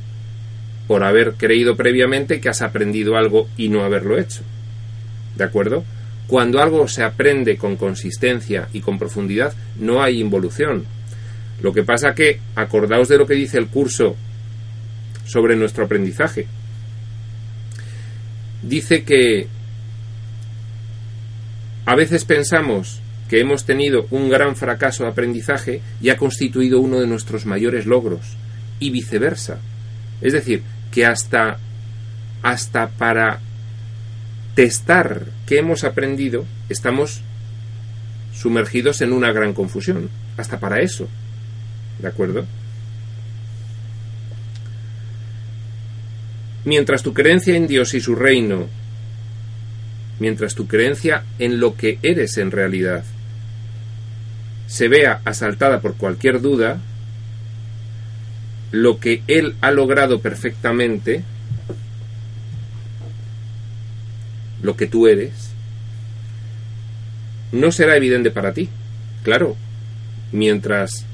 [0.89, 4.41] por haber creído previamente que has aprendido algo y no haberlo hecho.
[5.37, 5.85] ¿De acuerdo?
[6.27, 10.85] Cuando algo se aprende con consistencia y con profundidad, no hay involución,
[11.63, 14.17] lo que pasa que, acordaos de lo que dice el curso
[15.25, 16.47] sobre nuestro aprendizaje.
[18.63, 19.47] Dice que
[21.87, 26.99] a veces pensamos que hemos tenido un gran fracaso de aprendizaje y ha constituido uno
[26.99, 28.37] de nuestros mayores logros,
[28.81, 29.59] y viceversa.
[30.21, 31.59] Es decir, que hasta,
[32.43, 33.41] hasta para
[34.55, 37.23] testar qué hemos aprendido, estamos
[38.35, 40.11] sumergidos en una gran confusión.
[40.37, 41.09] Hasta para eso.
[41.99, 42.47] ¿De acuerdo?
[46.65, 48.67] Mientras tu creencia en Dios y su reino,
[50.19, 53.05] mientras tu creencia en lo que eres en realidad
[54.69, 56.79] se vea asaltada por cualquier duda,
[58.71, 61.25] lo que Él ha logrado perfectamente,
[64.63, 65.51] lo que tú eres,
[67.53, 68.69] no será evidente para ti.
[69.23, 69.57] Claro,
[70.33, 71.07] mientras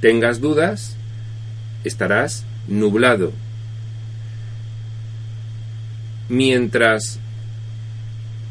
[0.00, 0.96] tengas dudas,
[1.84, 3.32] estarás nublado.
[6.28, 7.20] Mientras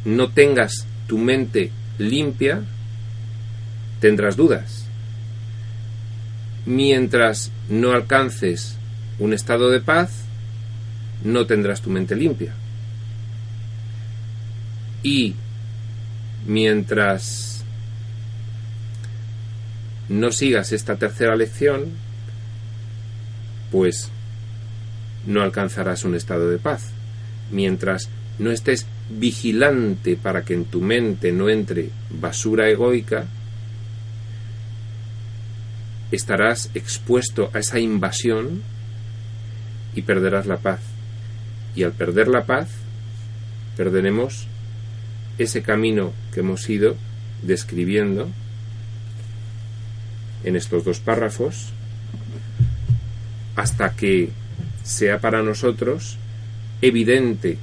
[0.05, 2.61] no tengas tu mente limpia,
[3.99, 4.84] tendrás dudas.
[6.65, 8.77] Mientras no alcances
[9.19, 10.11] un estado de paz,
[11.23, 12.53] no tendrás tu mente limpia.
[15.03, 15.35] Y
[16.47, 17.63] mientras
[20.09, 21.91] no sigas esta tercera lección,
[23.71, 24.09] pues
[25.25, 26.89] no alcanzarás un estado de paz.
[27.51, 33.25] Mientras no estés vigilante para que en tu mente no entre basura egoica,
[36.11, 38.61] estarás expuesto a esa invasión
[39.95, 40.79] y perderás la paz.
[41.75, 42.69] Y al perder la paz,
[43.75, 44.47] perderemos
[45.37, 46.95] ese camino que hemos ido
[47.41, 48.29] describiendo
[50.43, 51.69] en estos dos párrafos
[53.55, 54.29] hasta que
[54.83, 56.17] sea para nosotros
[56.81, 57.57] evidente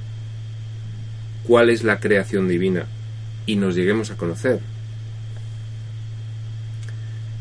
[1.47, 2.85] cuál es la creación divina
[3.45, 4.59] y nos lleguemos a conocer.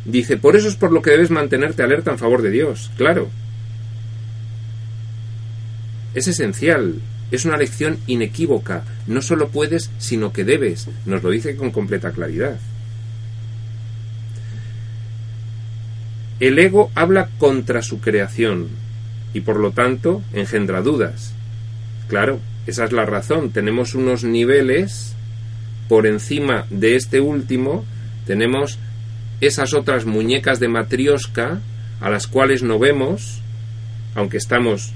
[0.04, 3.28] Dice, por eso es por lo que debes mantenerte alerta en favor de Dios, claro.
[6.14, 6.96] Es esencial,
[7.30, 12.10] es una lección inequívoca, no solo puedes, sino que debes, nos lo dice con completa
[12.10, 12.58] claridad.
[16.40, 18.66] El ego habla contra su creación
[19.32, 21.32] y por lo tanto engendra dudas.
[22.08, 23.50] Claro, esa es la razón.
[23.50, 25.14] Tenemos unos niveles
[25.88, 27.84] por encima de este último,
[28.26, 28.78] tenemos
[29.42, 31.60] esas otras muñecas de matrioska
[32.00, 33.40] a las cuales no vemos,
[34.14, 34.92] aunque estamos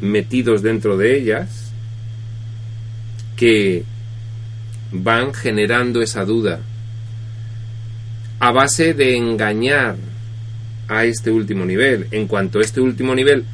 [0.00, 1.70] metidos dentro de ellas,
[3.36, 3.84] que
[4.90, 6.60] van generando esa duda
[8.40, 9.96] a base de engañar
[10.88, 12.06] a este último nivel.
[12.10, 13.44] En cuanto este último nivel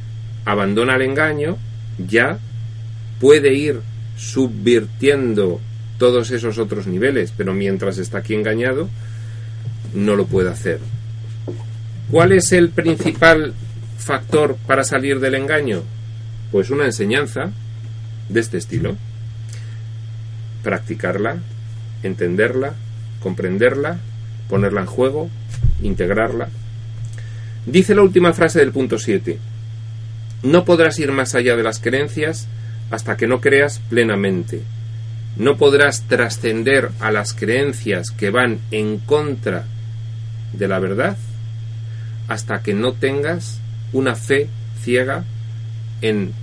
[0.45, 1.57] abandona el engaño,
[1.97, 2.39] ya
[3.19, 3.81] puede ir
[4.15, 5.59] subvirtiendo
[5.97, 8.89] todos esos otros niveles, pero mientras está aquí engañado,
[9.95, 10.79] no lo puede hacer.
[12.11, 13.53] ¿Cuál es el principal
[13.97, 15.81] factor para salir del engaño?
[16.51, 17.51] Pues una enseñanza
[18.29, 18.95] de este estilo.
[20.61, 21.37] Practicarla,
[22.03, 22.73] entenderla,
[23.21, 23.97] comprenderla,
[24.49, 25.29] ponerla en juego,
[25.81, 26.49] integrarla.
[27.65, 29.39] Dice la última frase del punto 7.
[30.43, 32.47] No podrás ir más allá de las creencias
[32.91, 34.61] hasta que no creas plenamente.
[35.37, 39.65] No podrás trascender a las creencias que van en contra
[40.57, 41.17] de la verdad
[42.27, 43.59] hasta que no tengas
[43.93, 44.49] una fe
[44.81, 45.23] ciega
[46.01, 46.33] en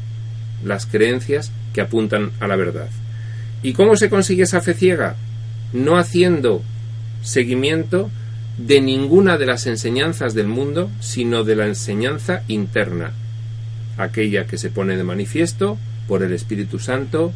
[0.64, 2.88] las creencias que apuntan a la verdad.
[3.62, 5.16] ¿Y cómo se consigue esa fe ciega?
[5.72, 6.62] No haciendo
[7.22, 8.10] seguimiento
[8.58, 13.12] de ninguna de las enseñanzas del mundo, sino de la enseñanza interna,
[13.96, 17.32] aquella que se pone de manifiesto por el Espíritu Santo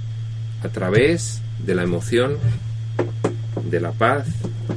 [0.62, 2.36] a través de la emoción,
[3.70, 4.26] de la paz,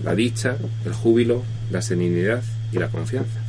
[0.03, 3.39] la dicha, el júbilo, la serenidad y la confianza.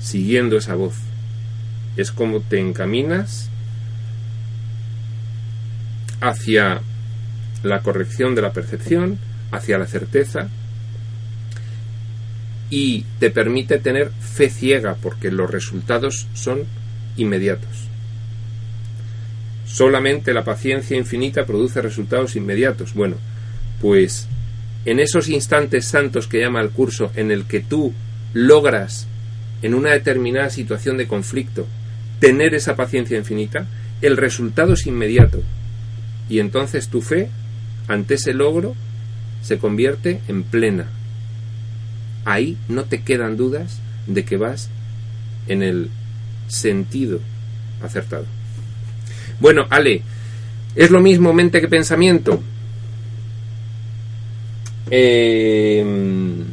[0.00, 0.94] Siguiendo esa voz.
[1.96, 3.48] Es como te encaminas
[6.20, 6.80] hacia
[7.62, 9.18] la corrección de la percepción,
[9.50, 10.48] hacia la certeza,
[12.70, 16.64] y te permite tener fe ciega porque los resultados son
[17.16, 17.86] inmediatos.
[19.66, 22.94] Solamente la paciencia infinita produce resultados inmediatos.
[22.94, 23.16] Bueno,
[23.80, 24.26] pues
[24.86, 27.92] en esos instantes santos que llama el curso, en el que tú
[28.32, 29.08] logras,
[29.60, 31.66] en una determinada situación de conflicto,
[32.20, 33.66] tener esa paciencia infinita,
[34.00, 35.42] el resultado es inmediato.
[36.28, 37.28] Y entonces tu fe,
[37.88, 38.76] ante ese logro,
[39.42, 40.86] se convierte en plena.
[42.24, 44.70] Ahí no te quedan dudas de que vas
[45.48, 45.90] en el
[46.46, 47.18] sentido
[47.82, 48.26] acertado.
[49.40, 50.02] Bueno, Ale,
[50.76, 52.40] ¿es lo mismo mente que pensamiento?
[54.90, 56.44] Em,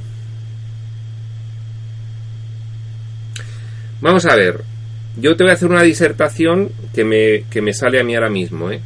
[4.01, 4.63] vamos a ver.
[5.17, 8.29] Yo te voy a hacer una disertación que me, que me sale a mí ahora
[8.29, 8.81] mismo, ¿eh?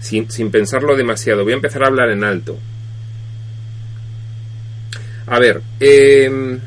[0.00, 1.44] sin, sin pensarlo demasiado.
[1.44, 2.58] Voy a empezar a hablar en alto.
[5.26, 6.60] A ver, em,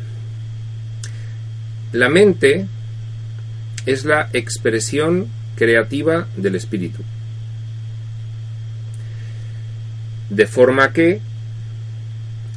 [1.93, 2.67] la mente
[3.85, 7.03] es la expresión creativa del espíritu.
[10.29, 11.21] De forma que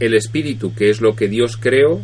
[0.01, 2.01] el espíritu, que es lo que Dios creó,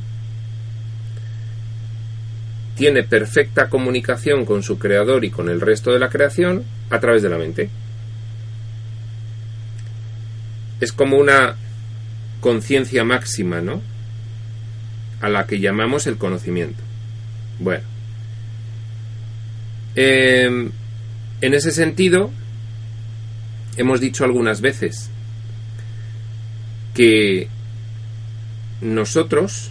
[2.76, 7.22] tiene perfecta comunicación con su creador y con el resto de la creación a través
[7.22, 7.70] de la mente.
[10.80, 11.56] Es como una
[12.40, 13.82] conciencia máxima, ¿no?
[15.20, 16.80] A la que llamamos el conocimiento.
[17.58, 17.82] Bueno.
[19.96, 20.70] Eh,
[21.40, 22.30] en ese sentido,
[23.76, 25.10] hemos dicho algunas veces
[26.98, 27.46] que
[28.80, 29.70] nosotros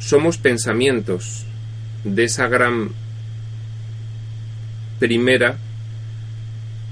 [0.00, 1.44] somos pensamientos
[2.02, 2.90] de esa gran
[4.98, 5.56] primera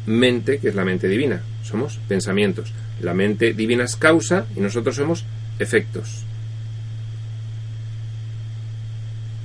[0.07, 1.43] mente que es la mente divina.
[1.65, 2.73] Somos pensamientos.
[3.01, 5.25] La mente divina es causa y nosotros somos
[5.59, 6.23] efectos.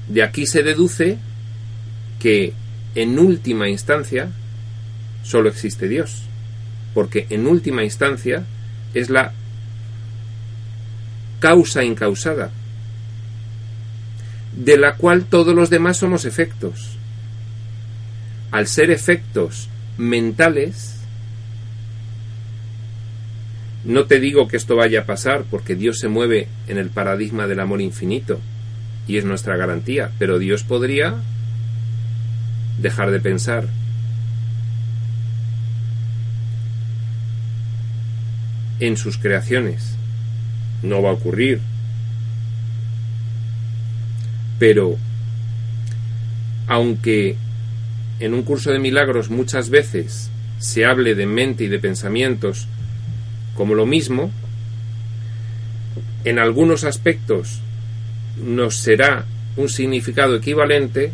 [0.09, 1.17] De aquí se deduce
[2.19, 2.53] que
[2.93, 4.29] en última instancia
[5.23, 6.21] solo existe Dios,
[6.93, 8.45] porque en última instancia
[8.93, 9.33] es la
[11.39, 12.51] causa incausada,
[14.55, 16.93] de la cual todos los demás somos efectos.
[18.49, 19.67] al ser efectos
[19.97, 20.95] mentales,
[23.83, 27.45] no te digo que esto vaya a pasar porque Dios se mueve en el paradigma
[27.45, 28.39] del amor infinito
[29.07, 31.15] y es nuestra garantía, pero Dios podría
[32.79, 33.67] dejar de pensar.
[38.79, 39.95] En sus creaciones.
[40.83, 41.59] No va a ocurrir.
[44.59, 44.97] Pero,
[46.67, 47.35] aunque
[48.19, 52.67] en un curso de milagros muchas veces se hable de mente y de pensamientos
[53.55, 54.31] como lo mismo,
[56.23, 57.61] en algunos aspectos
[58.43, 59.25] nos será
[59.55, 61.11] un significado equivalente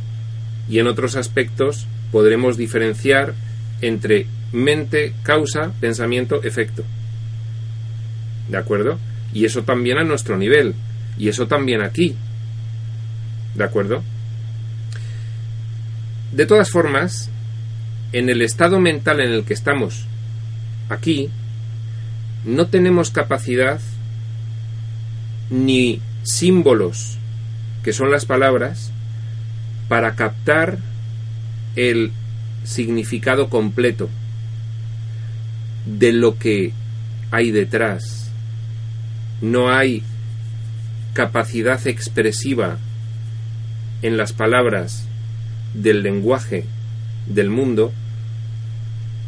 [0.69, 3.33] y en otros aspectos podremos diferenciar
[3.81, 6.83] entre mente, causa, pensamiento, efecto.
[8.49, 8.99] ¿De acuerdo?
[9.33, 10.75] Y eso también a nuestro nivel.
[11.17, 12.15] Y eso también aquí.
[13.55, 14.03] ¿De acuerdo?
[16.31, 17.29] De todas formas,
[18.11, 20.05] en el estado mental en el que estamos
[20.89, 21.29] aquí,
[22.45, 23.79] no tenemos capacidad
[25.49, 27.17] ni símbolos,
[27.83, 28.91] que son las palabras,
[29.87, 30.77] para captar
[31.75, 32.11] el
[32.63, 34.09] significado completo
[35.85, 36.73] de lo que
[37.31, 38.22] hay detrás.
[39.43, 40.03] No hay
[41.11, 42.77] capacidad expresiva
[44.01, 45.05] en las palabras
[45.73, 46.63] del lenguaje
[47.27, 47.91] del mundo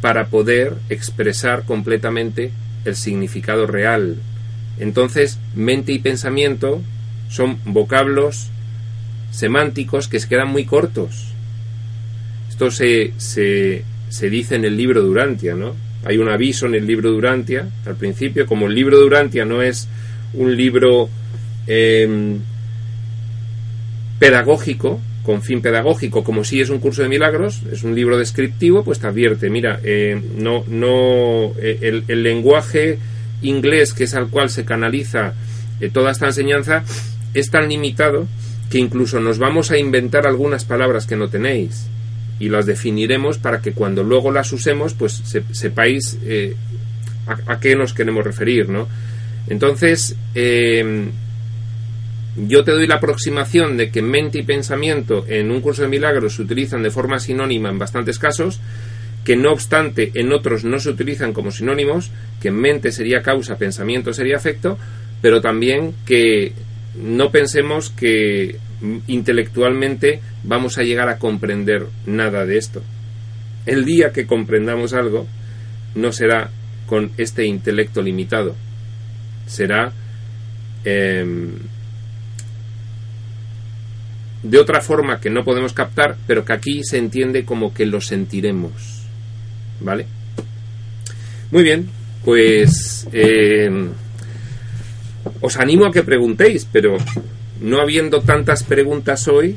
[0.00, 2.50] para poder expresar completamente
[2.86, 4.16] el significado real.
[4.78, 6.80] Entonces, mente y pensamiento
[7.28, 8.48] son vocablos
[9.30, 11.34] semánticos que se quedan muy cortos.
[12.48, 15.74] Esto se, se, se dice en el libro Durantia, ¿no?
[16.06, 19.88] Hay un aviso en el libro Durantia, al principio, como el libro Durantia no es
[20.34, 21.08] un libro
[21.66, 22.38] em,
[24.18, 28.84] pedagógico, con fin pedagógico, como si es un curso de milagros, es un libro descriptivo,
[28.84, 32.98] pues te advierte, mira, eh, no, no, eh, el, lenguaje
[33.42, 35.34] inglés que es al cual se canaliza
[35.80, 36.84] eh, toda esta enseñanza
[37.34, 38.28] es tan limitado
[38.70, 41.88] que incluso nos vamos a inventar algunas palabras que no tenéis
[42.38, 45.22] y las definiremos para que cuando luego las usemos, pues
[45.52, 46.18] sepáis
[47.26, 48.86] a, a, qué nos queremos referir, ¿no?
[49.48, 50.16] Entonces,
[52.36, 56.34] yo te doy la aproximación de que mente y pensamiento en un curso de milagros
[56.34, 58.60] se utilizan de forma sinónima en bastantes casos,
[59.24, 64.12] que no obstante en otros no se utilizan como sinónimos, que mente sería causa, pensamiento
[64.12, 64.78] sería afecto,
[65.22, 66.52] pero también que
[67.02, 68.56] no pensemos que
[69.06, 72.82] intelectualmente vamos a llegar a comprender nada de esto.
[73.64, 75.26] El día que comprendamos algo
[75.94, 76.50] no será
[76.86, 78.54] con este intelecto limitado,
[79.46, 79.92] será
[80.84, 81.50] em,
[84.42, 88.00] de otra forma que no podemos captar, pero que aquí se entiende como que lo
[88.00, 89.02] sentiremos.
[89.80, 90.06] ¿Vale?
[91.50, 91.88] Muy bien,
[92.24, 93.70] pues eh,
[95.40, 96.96] os animo a que preguntéis, pero
[97.60, 99.56] no habiendo tantas preguntas hoy,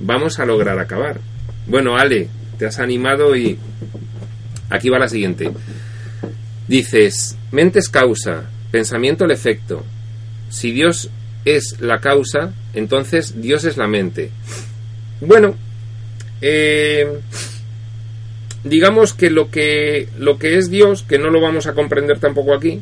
[0.00, 1.20] vamos a lograr acabar.
[1.66, 2.28] Bueno, Ale,
[2.58, 3.58] te has animado y
[4.70, 5.50] aquí va la siguiente.
[6.68, 9.84] Dices, mente es causa, pensamiento el efecto.
[10.48, 11.10] Si Dios
[11.44, 14.30] es la causa, entonces Dios es la mente.
[15.20, 15.54] Bueno,
[16.40, 17.06] eh,
[18.64, 22.54] digamos que lo, que lo que es Dios, que no lo vamos a comprender tampoco
[22.54, 22.80] aquí,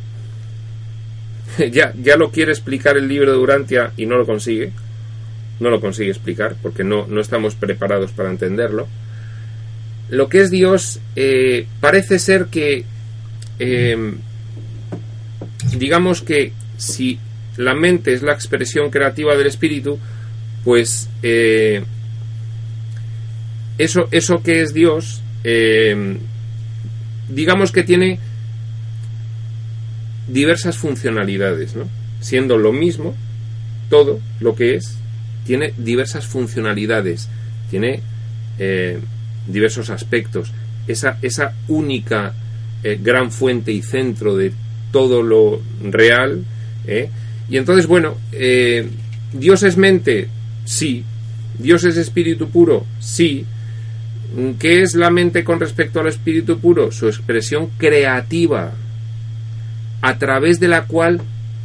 [1.71, 4.73] ya, ya lo quiere explicar el libro de Durantia y no lo consigue,
[5.61, 8.89] no lo consigue explicar porque no, no estamos preparados para entenderlo.
[10.11, 12.85] Lo que es Dios eh, parece ser que,
[13.59, 14.15] eh,
[15.79, 17.19] digamos que si
[17.57, 19.99] la mente es la expresión creativa del espíritu,
[20.65, 21.85] pues eh,
[23.79, 26.17] eso, eso que es Dios, eh,
[27.29, 28.19] digamos que tiene
[30.29, 31.89] diversas funcionalidades, ¿no?
[32.21, 33.15] Siendo lo mismo,
[33.91, 34.97] todo lo que es,
[35.45, 37.29] tiene diversas funcionalidades,
[37.71, 38.01] tiene
[38.59, 38.99] eh,
[39.47, 40.53] diversos aspectos.
[40.87, 42.35] Esa, esa única
[43.01, 44.53] gran fuente y centro de
[44.95, 46.45] todo lo real,
[46.87, 47.11] ¿eh?
[47.51, 48.89] Y entonces, bueno, eh,
[49.33, 50.29] Dios es mente,
[50.65, 51.03] sí.
[51.59, 53.45] Dios es espíritu puro, sí.
[54.61, 56.93] ¿Qué es la mente con respecto al espíritu puro?
[56.93, 58.73] Su expresión creativa,
[60.01, 61.21] a través de la cual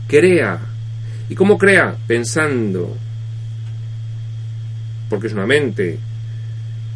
[0.08, 0.62] crea.
[1.30, 1.98] ¿Y cómo crea?
[2.08, 2.98] Pensando.
[5.08, 6.00] Porque es una mente.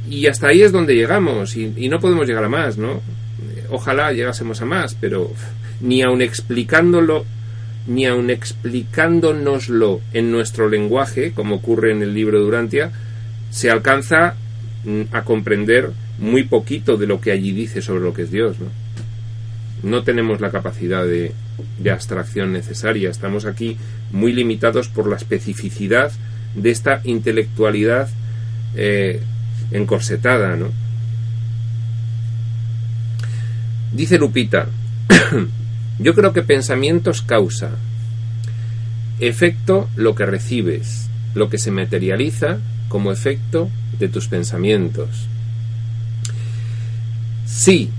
[0.10, 3.02] Y hasta ahí es donde llegamos, y, y no podemos llegar a más, ¿no?
[3.70, 5.32] Ojalá llegásemos a más, pero
[5.84, 7.26] ni aun explicándolo
[7.86, 12.92] ni aun explicándonoslo en nuestro lenguaje, como ocurre en el libro de Durantia,
[13.52, 14.36] se alcanza
[14.86, 18.58] mm, a comprender muy poquito de lo que allí dice sobre lo que es Dios,
[18.60, 18.68] ¿no?
[19.84, 21.34] No tenemos la capacidad de,
[21.78, 23.10] de abstracción necesaria.
[23.10, 23.78] Estamos aquí
[24.14, 26.14] muy limitados por la especificidad
[26.56, 28.08] de esta intelectualidad
[28.76, 29.20] eh,
[29.72, 30.70] encorsetada, ¿no?
[33.92, 34.68] Dice Lupita,
[36.04, 37.72] yo creo que pensamientos causa,
[39.20, 42.58] efecto lo que recibes, lo que se materializa
[42.90, 45.28] como efecto de tus pensamientos.
[47.46, 47.90] Sí.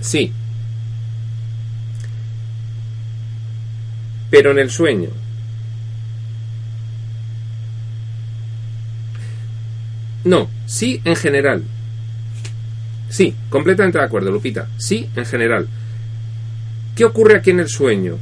[0.00, 0.32] Sí.
[4.30, 5.08] Pero en el sueño.
[10.22, 11.64] No, sí en general.
[13.14, 14.66] Sí, completamente de acuerdo, Lupita.
[14.76, 15.68] Sí en general.
[16.96, 18.18] ¿Qué ocurre aquí en el sueño?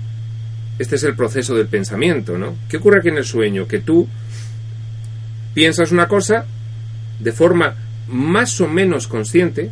[0.78, 2.56] Este es el proceso del pensamiento, ¿no?
[2.68, 3.66] ¿Qué ocurre aquí en el sueño?
[3.66, 4.06] Que tú
[5.54, 6.44] piensas una cosa
[7.18, 7.74] de forma
[8.06, 9.70] más o menos consciente,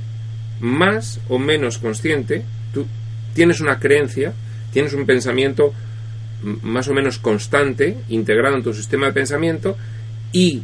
[0.59, 2.43] más o menos consciente,
[2.73, 2.87] tú
[3.35, 4.33] tienes una creencia,
[4.73, 5.75] tienes un pensamiento
[6.63, 9.77] más o menos constante, integrado en tu sistema de pensamiento,
[10.33, 10.63] y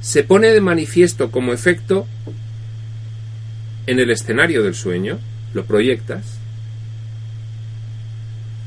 [0.00, 2.06] se pone de manifiesto como efecto
[3.86, 5.18] en el escenario del sueño,
[5.54, 6.38] lo proyectas,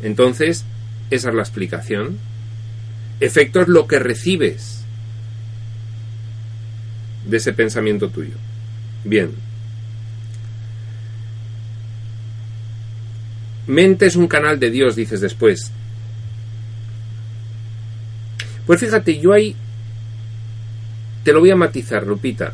[0.01, 0.65] entonces
[1.09, 2.17] esa es la explicación.
[3.19, 4.83] Efecto es lo que recibes
[7.27, 8.33] de ese pensamiento tuyo.
[9.03, 9.31] Bien.
[13.67, 15.71] Mente es un canal de Dios, dices después.
[18.65, 19.55] Pues fíjate, yo ahí
[21.23, 22.53] te lo voy a matizar, Lupita.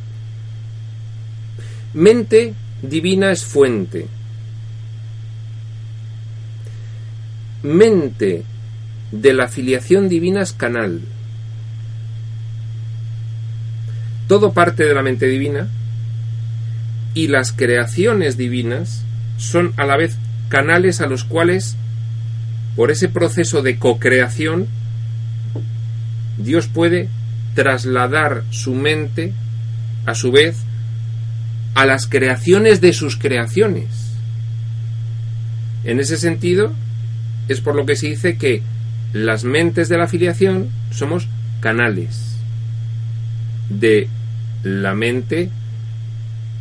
[1.93, 4.07] Mente divina es fuente.
[7.63, 8.43] Mente
[9.11, 11.01] de la filiación divina es canal.
[14.27, 15.69] Todo parte de la mente divina
[17.13, 19.03] y las creaciones divinas
[19.37, 20.17] son a la vez
[20.49, 21.77] canales a los cuales,
[22.75, 24.67] por ese proceso de co-creación,
[26.37, 27.09] Dios puede
[27.57, 29.33] trasladar su mente,
[30.05, 30.57] a su vez,
[31.73, 33.87] a las creaciones de sus creaciones.
[35.83, 36.71] En ese sentido,
[37.47, 38.61] es por lo que se dice que
[39.11, 41.27] las mentes de la filiación somos
[41.59, 42.35] canales
[43.69, 44.07] de
[44.61, 45.49] la mente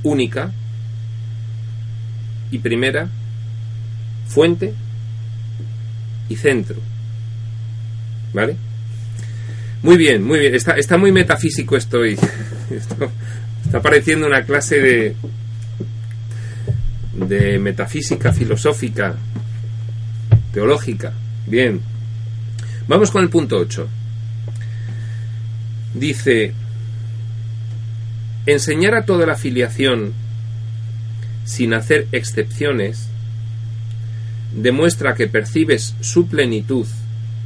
[0.03, 0.51] única
[2.51, 3.11] y primera,
[4.28, 4.72] fuente
[6.30, 6.76] y centro.
[8.32, 8.57] ¿Vale?
[9.87, 10.53] Muy bien, muy bien.
[10.53, 12.14] Está, muy metafísico esto y
[13.64, 15.14] está pareciendo una clase de,
[17.14, 19.14] de metafísica filosófica,
[20.53, 21.12] teológica.
[21.47, 21.80] Bien.
[22.89, 23.89] Vamos con el punto 8.
[25.95, 26.53] Dice,
[28.45, 30.14] enseñar a toda la filiación
[31.45, 33.07] sin hacer excepciones
[34.53, 36.89] demuestra que percibes su plenitud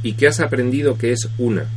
[0.01, 1.67] y que has aprendido que es una.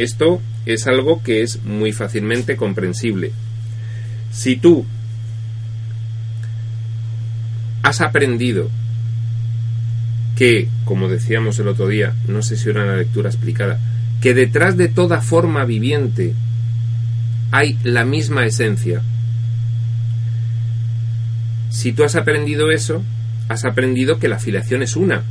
[0.00, 3.32] Esto es algo que es muy fácilmente comprensible.
[4.32, 4.86] Si tú
[7.82, 8.70] has aprendido
[10.36, 13.78] que, como decíamos el otro día, no sé si era una lectura explicada,
[14.22, 16.32] que detrás de toda forma viviente
[17.50, 19.02] hay la misma esencia.
[21.68, 23.02] Si tú has aprendido eso,
[23.50, 25.24] has aprendido que la filiación es una,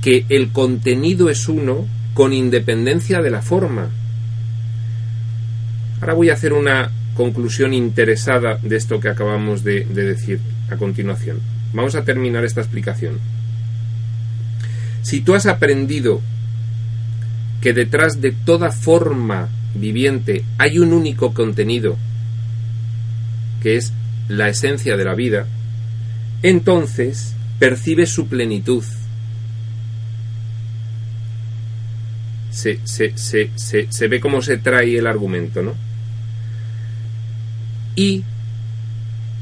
[0.00, 3.90] que el contenido es uno con independencia de la forma.
[6.00, 10.40] Ahora voy a hacer una conclusión interesada de esto que acabamos de, decir
[10.70, 11.40] a continuación.
[11.72, 13.18] Vamos a terminar esta explicación.
[15.02, 16.20] Si tú has aprendido
[17.60, 21.96] que detrás de toda forma viviente hay un único contenido,
[23.62, 23.92] que es
[24.28, 25.46] la esencia de la vida,
[26.42, 28.84] entonces percibes su plenitud
[32.54, 35.74] se, se, se, ve cómo se trae el argumento, ¿no?
[37.96, 38.22] Y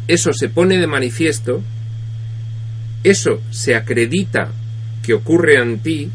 [0.09, 1.63] eso se pone de manifiesto,
[3.05, 4.51] eso se acredita
[5.03, 6.11] que ocurre en ti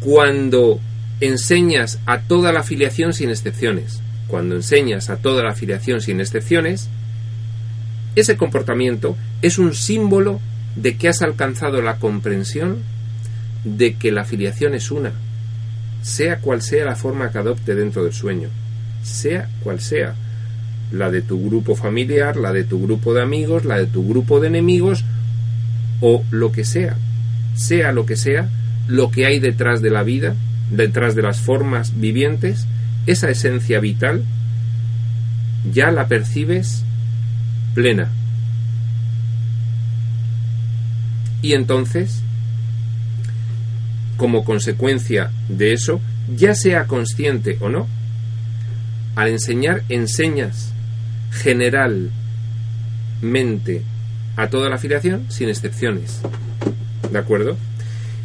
[0.00, 0.80] cuando
[1.20, 4.00] enseñas a toda la afiliación sin excepciones.
[4.26, 6.88] Cuando enseñas a toda la afiliación sin excepciones,
[8.16, 10.40] ese comportamiento es un símbolo
[10.74, 12.78] de que has alcanzado la comprensión
[13.64, 15.12] de que la afiliación es una,
[16.02, 18.48] sea cual sea la forma que adopte dentro del sueño,
[19.02, 20.14] sea cual sea,
[20.92, 24.40] la de tu grupo familiar, la de tu grupo de amigos, la de tu grupo
[24.40, 25.04] de enemigos,
[26.00, 26.96] o lo que sea,
[27.54, 28.48] sea lo que sea,
[28.88, 30.34] lo que hay detrás de la vida,
[30.70, 32.66] detrás de las formas vivientes,
[33.06, 34.24] esa esencia vital
[35.72, 36.84] ya la percibes
[37.74, 38.08] plena.
[41.42, 42.22] Y entonces,
[44.20, 45.98] como consecuencia de eso,
[46.36, 47.88] ya sea consciente o no,
[49.16, 50.74] al enseñar enseñas
[51.32, 52.10] generalmente
[54.36, 56.20] a toda la afiliación sin excepciones.
[57.10, 57.56] ¿De acuerdo?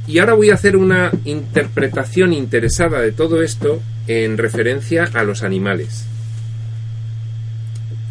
[0.05, 5.43] Y ahora voy a hacer una interpretación interesada de todo esto en referencia a los
[5.43, 6.07] animales.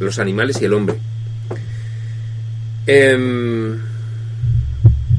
[0.00, 0.96] Los animales y el hombre.
[2.86, 3.78] Em,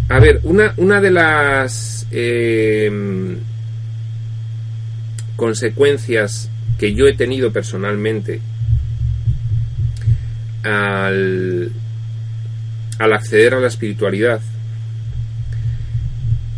[0.07, 3.37] a ver, una, una de las em,
[5.35, 8.39] consecuencias que yo he tenido personalmente
[10.63, 11.71] al,
[12.99, 14.41] al acceder a la espiritualidad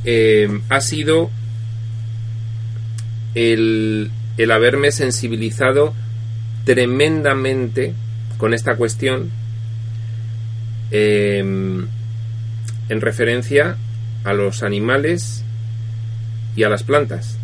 [0.04, 1.30] em, ha sido
[3.34, 5.94] el, el haberme sensibilizado
[6.66, 7.94] tremendamente
[8.38, 9.32] con esta cuestión
[10.92, 11.88] em,
[12.90, 13.78] en referencia
[14.24, 15.44] a los animales
[16.56, 17.38] y a las plantas.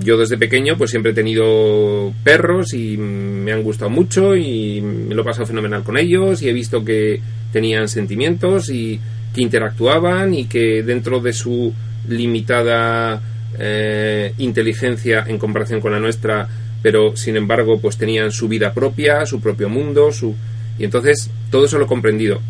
[0.00, 5.14] Yo desde pequeño pues siempre he tenido perros y me han gustado mucho y me
[5.14, 7.20] lo he pasado fenomenal con ellos y he visto que
[7.52, 9.00] tenían sentimientos y
[9.34, 11.74] que interactuaban y que dentro de su
[12.08, 13.20] limitada
[13.58, 16.48] eh, inteligencia en comparación con la nuestra
[16.82, 20.34] pero sin embargo pues tenían su vida propia, su propio mundo, su
[20.78, 22.40] y entonces todo eso lo he comprendido.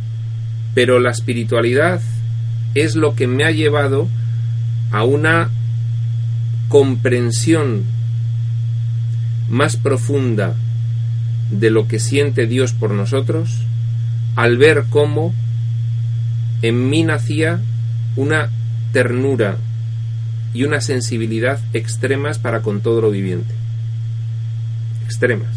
[0.78, 2.00] Pero la espiritualidad
[2.76, 4.08] es lo que me ha llevado
[4.92, 5.50] a una
[6.68, 7.82] comprensión
[9.48, 10.54] más profunda
[11.50, 13.58] de lo que siente Dios por nosotros
[14.36, 15.34] al ver cómo
[16.62, 17.60] en mí nacía
[18.14, 18.48] una
[18.92, 19.56] ternura
[20.54, 23.52] y una sensibilidad extremas para con todo lo viviente
[25.06, 25.56] extremas.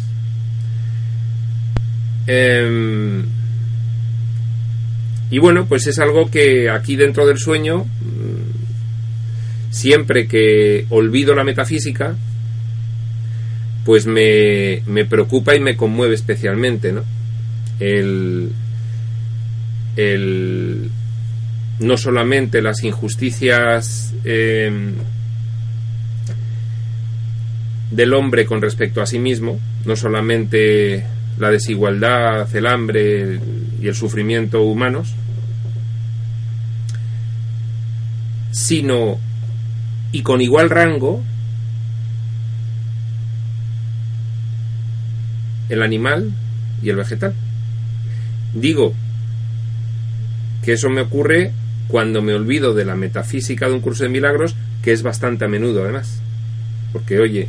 [2.26, 3.41] Em,
[5.32, 11.42] y bueno, pues es algo que aquí dentro del sueño, mm, siempre que olvido la
[11.42, 12.16] metafísica,
[13.86, 17.02] pues me, me preocupa y me conmueve especialmente, ¿no?
[17.80, 18.50] El,
[19.96, 20.90] el,
[21.80, 24.96] no solamente las injusticias em,
[27.90, 31.06] del hombre con respecto a sí mismo, no solamente
[31.38, 33.40] la desigualdad, el hambre
[33.80, 35.14] y el sufrimiento humanos,
[38.52, 39.18] sino
[40.12, 41.24] y con igual rango
[45.68, 46.32] el animal
[46.82, 47.34] y el vegetal.
[48.54, 48.92] Digo
[50.64, 51.50] que eso me ocurre
[51.88, 55.48] cuando me olvido de la metafísica de un curso de milagros, que es bastante a
[55.48, 56.20] menudo además.
[56.92, 57.48] Porque, oye,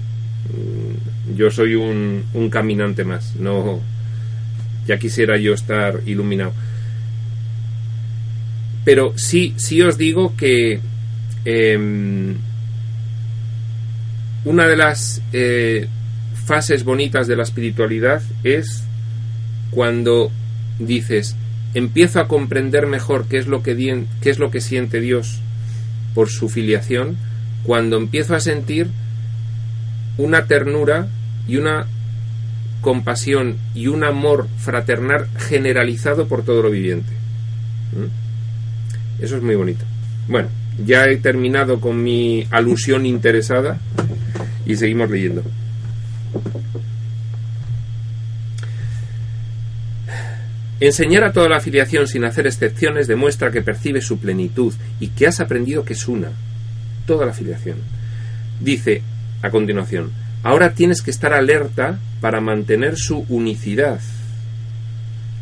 [0.49, 3.79] Mm, yo soy un, un caminante más, no
[4.85, 6.51] ya quisiera yo estar iluminado.
[8.83, 10.81] Pero sí, sí os digo que
[11.45, 12.35] em,
[14.45, 15.87] una de las eh,
[16.45, 18.83] fases bonitas de la espiritualidad es
[19.71, 20.31] cuando
[20.79, 21.35] dices,
[21.73, 25.39] empiezo a comprender mejor qué es lo que, qué es lo que siente Dios
[26.13, 27.17] por su filiación,
[27.63, 28.87] cuando empiezo a sentir
[30.17, 31.07] una ternura
[31.47, 31.87] y una
[32.81, 37.13] compasión y un amor fraternal generalizado por todo lo viviente.
[37.93, 39.23] ¿Mm?
[39.23, 39.85] Eso es muy bonito.
[40.27, 43.79] Bueno, ya he terminado con mi alusión interesada
[44.65, 45.43] y seguimos leyendo.
[50.79, 55.27] Enseñar a toda la afiliación sin hacer excepciones demuestra que percibe su plenitud y que
[55.27, 56.29] has aprendido que es una.
[57.05, 57.77] Toda la afiliación.
[58.59, 59.01] Dice,
[59.41, 60.11] a continuación.
[60.43, 64.01] Ahora tienes que estar alerta para mantener su unicidad.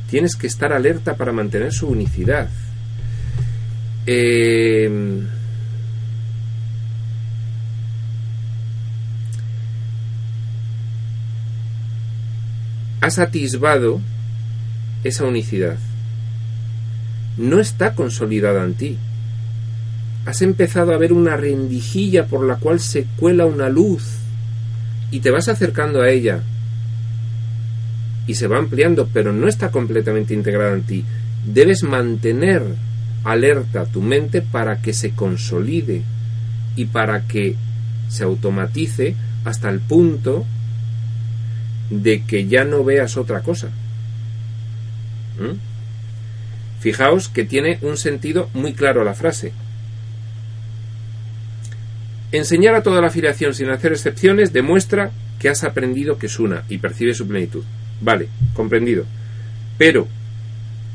[0.09, 2.49] Tienes que estar alerta para mantener su unicidad.
[4.05, 5.27] Em,
[13.01, 14.01] has atisbado
[15.03, 15.77] esa unicidad.
[17.37, 18.97] No está consolidada en ti
[20.25, 24.03] has empezado a ver una rendijilla por la cual se cuela una luz
[25.09, 26.41] y te vas acercando a ella
[28.27, 31.05] y se va ampliando, pero no está completamente integrada en ti.
[31.43, 32.63] Debes mantener
[33.23, 36.01] alerta tu mente para que se consolide
[36.75, 37.55] y para que
[38.07, 39.15] se automatice
[39.45, 40.45] hasta el punto
[41.89, 43.67] de que ya no veas otra cosa.
[45.39, 45.57] ¿Mm?
[46.79, 49.53] Fijaos que tiene un sentido muy claro la frase
[52.31, 56.63] Enseñar a toda la filiación sin hacer excepciones demuestra que has aprendido que es una
[56.69, 57.63] y percibe su plenitud.
[57.99, 59.03] Vale, comprendido.
[59.77, 60.07] Pero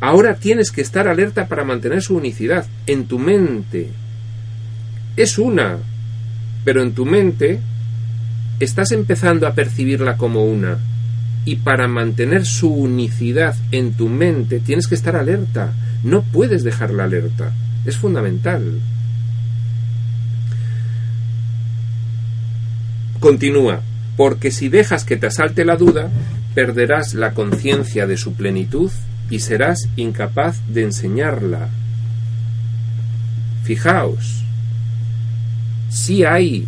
[0.01, 3.91] ahora tienes que estar alerta para mantener su unicidad en tu mente.
[5.17, 5.79] Es una,
[6.65, 7.61] pero en tu mente
[8.61, 10.79] estás empezando a percibirla como una.
[11.45, 15.73] Y para mantener su unicidad en tu mente tienes que estar alerta.
[16.03, 17.53] No puedes dejarla alerta.
[17.85, 18.81] Es fundamental.
[23.21, 23.81] Continúa,
[24.17, 26.11] porque si dejas que te asalte la duda,
[26.55, 28.91] perderás la conciencia de su plenitud
[29.31, 31.69] y serás incapaz de enseñarla.
[33.65, 34.45] Fijaos,
[35.89, 36.67] si hay,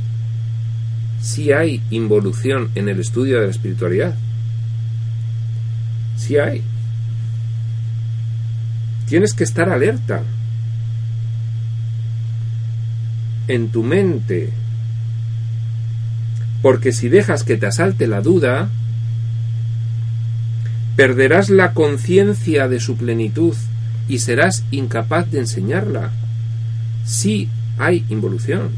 [1.20, 4.14] si hay involución en el estudio de la espiritualidad.
[6.16, 6.62] Si hay.
[9.06, 10.22] Tienes que estar alerta
[13.46, 14.50] en tu mente,
[16.60, 18.68] porque si dejas que te asalte la duda,
[20.98, 23.54] perderás la conciencia de su plenitud
[24.08, 26.10] y serás incapaz de enseñarla.
[27.04, 28.70] Sí hay involución.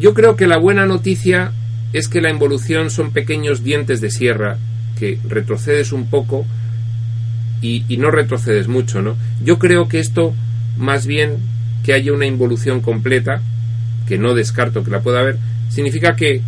[0.00, 1.52] Yo creo que la buena noticia
[1.92, 4.56] es que la involución son pequeños dientes de sierra
[4.98, 6.46] que retrocedes un poco
[7.60, 9.14] y, y no retrocedes mucho, ¿no?
[9.44, 10.32] Yo creo que esto
[10.78, 11.36] más bien
[11.84, 13.42] que haya una involución completa,
[14.08, 15.36] que no descarto que la pueda haber,
[15.68, 16.40] significa que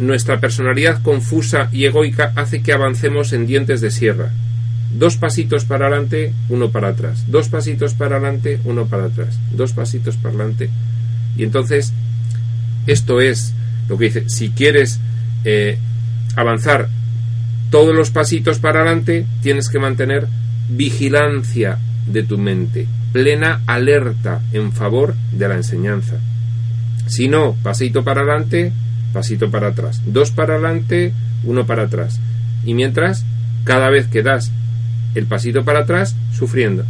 [0.00, 4.30] nuestra personalidad confusa y egoica hace que avancemos en dientes de sierra.
[4.96, 7.24] Dos pasitos para adelante, uno para atrás.
[7.28, 9.38] Dos pasitos para adelante, uno para atrás.
[9.52, 10.70] Dos pasitos para adelante.
[11.36, 11.92] Y entonces,
[12.86, 13.54] esto es
[13.88, 14.98] lo que dice, si quieres
[15.44, 15.78] eh,
[16.34, 16.88] avanzar
[17.70, 20.26] todos los pasitos para adelante, tienes que mantener
[20.68, 26.18] vigilancia de tu mente plena alerta en favor de la enseñanza.
[27.06, 28.72] Si no, pasito para adelante,
[29.12, 30.02] pasito para atrás.
[30.06, 31.12] Dos para adelante,
[31.44, 32.20] uno para atrás.
[32.64, 33.24] Y mientras,
[33.64, 34.52] cada vez que das
[35.14, 36.84] el pasito para atrás, sufriendo.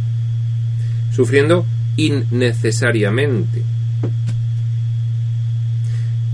[1.13, 1.65] Sufriendo
[1.97, 3.63] innecesariamente.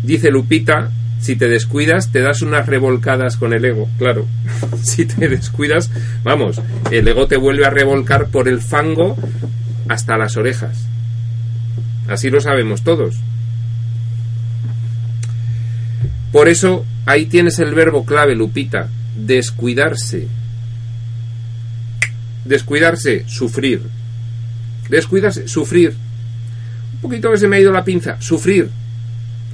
[0.03, 4.27] Dice Lupita, si te descuidas, te das unas revolcadas con el ego, claro.
[4.81, 5.89] si te descuidas,
[6.23, 6.61] vamos,
[6.91, 9.17] el ego te vuelve a revolcar por el fango
[9.89, 10.87] hasta las orejas.
[12.07, 13.15] Así lo sabemos todos.
[16.31, 20.27] Por eso ahí tienes el verbo clave, Lupita, descuidarse.
[22.45, 23.81] Descuidarse, sufrir.
[24.89, 25.95] Descuidarse, sufrir.
[26.93, 28.69] Un poquito que se me ha ido la pinza, sufrir.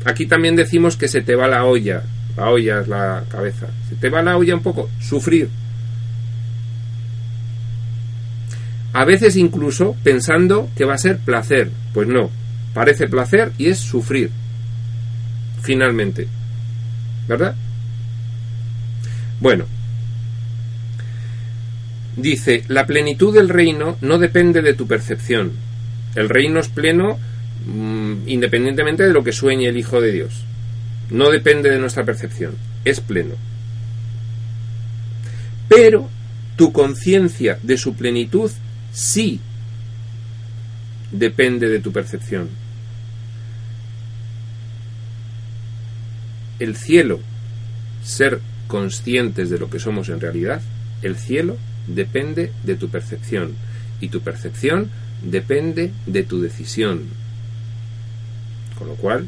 [0.05, 2.03] Aquí también decimos que se te va la olla.
[2.37, 3.67] La olla es la cabeza.
[3.89, 5.49] Se te va la olla un poco, sufrir.
[8.93, 11.69] a veces incluso pensando que va a ser placer.
[11.93, 12.29] Pues no,
[12.73, 14.29] parece placer y es sufrir.
[15.61, 16.27] Finalmente.
[17.27, 17.55] ¿Verdad?
[19.39, 19.65] Bueno.
[22.15, 25.51] Dice, la plenitud del reino no depende de tu percepción.
[26.15, 27.17] El reino es pleno
[27.65, 30.43] mm, independientemente de lo que sueñe el Hijo de Dios.
[31.09, 32.55] No depende de nuestra percepción.
[32.85, 33.35] Es pleno.
[35.67, 36.09] Pero
[36.55, 38.51] tu conciencia de su plenitud
[38.91, 39.39] sí
[41.11, 42.49] depende de tu percepción.
[46.59, 47.19] El cielo,
[48.03, 50.61] ser conscientes de lo que somos en realidad,
[51.01, 53.53] el cielo depende de tu percepción
[53.99, 54.89] y tu percepción
[55.21, 57.03] depende de tu decisión.
[58.77, 59.27] Con lo cual,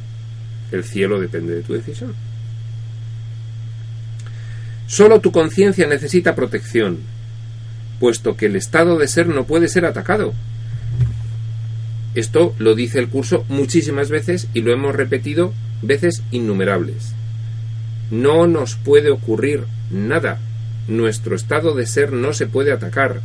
[0.72, 2.14] el cielo depende de tu decisión.
[4.88, 7.00] Solo tu conciencia necesita protección,
[8.00, 10.34] puesto que el estado de ser no puede ser atacado.
[12.14, 15.54] Esto lo dice el curso muchísimas veces y lo hemos repetido
[15.86, 17.14] veces innumerables.
[18.12, 20.40] No nos puede ocurrir nada.
[20.88, 23.22] Nuestro estado de ser no se puede atacar.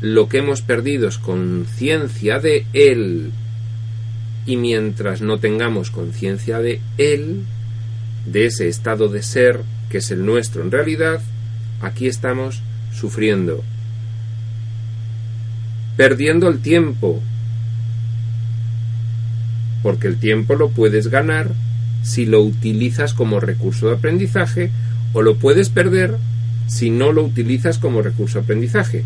[0.00, 3.32] Lo que hemos perdido es conciencia de él.
[4.46, 7.44] Y mientras no tengamos conciencia de él,
[8.26, 11.20] de ese estado de ser que es el nuestro en realidad,
[11.80, 13.62] aquí estamos sufriendo,
[15.96, 17.22] perdiendo el tiempo,
[19.82, 21.52] porque el tiempo lo puedes ganar
[22.02, 24.70] si lo utilizas como recurso de aprendizaje
[25.12, 26.16] o lo puedes perder
[26.66, 29.04] si no lo utilizas como recurso de aprendizaje.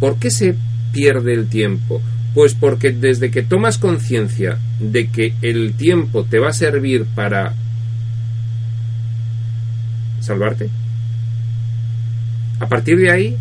[0.00, 0.54] ¿Por qué se
[0.92, 2.00] pierde el tiempo?
[2.34, 7.54] Pues porque desde que tomas conciencia de que el tiempo te va a servir para
[10.20, 10.70] salvarte,
[12.60, 13.36] a partir de ahí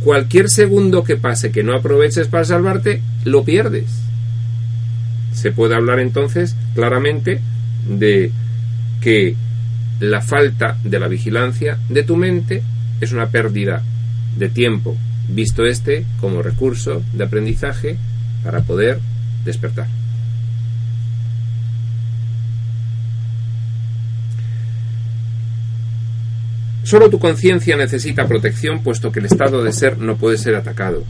[0.00, 4.09] cualquier segundo que pase que no aproveches para salvarte, lo pierdes.
[5.40, 7.40] Se puede hablar entonces claramente
[7.88, 8.30] de
[9.00, 9.34] que
[9.98, 12.62] la falta de la vigilancia de tu mente
[13.00, 13.82] es una pérdida
[14.36, 14.98] de tiempo,
[15.30, 17.96] visto este como recurso de aprendizaje
[18.44, 19.00] para poder
[19.42, 19.86] despertar.
[26.82, 31.02] Solo tu conciencia necesita protección puesto que el estado de ser no puede ser atacado.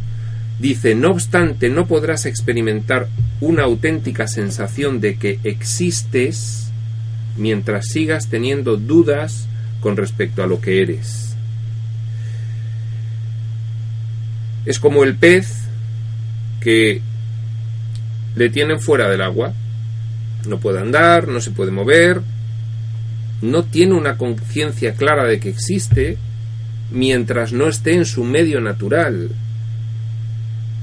[0.61, 3.09] Dice, no obstante, no podrás experimentar
[3.41, 6.71] una auténtica sensación de que existes
[7.39, 9.49] mientras sigas teniendo dudas
[9.81, 11.35] con respecto a lo que eres.
[14.67, 15.51] Es como el pez
[16.61, 17.01] que
[18.37, 19.55] le tienen fuera del agua.
[20.47, 22.21] No puede andar, no se puede mover,
[23.41, 26.19] no tiene una conciencia clara de que existe
[26.91, 29.31] mientras no esté en su medio natural,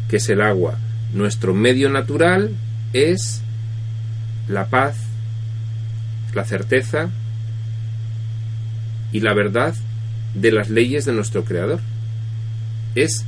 [0.09, 0.77] que es el agua.
[1.13, 2.51] Nuestro medio natural
[2.93, 3.41] es
[4.47, 4.97] la paz,
[6.33, 7.09] la certeza
[9.11, 9.75] y la verdad
[10.33, 11.79] de las leyes de nuestro Creador.
[12.95, 13.25] Es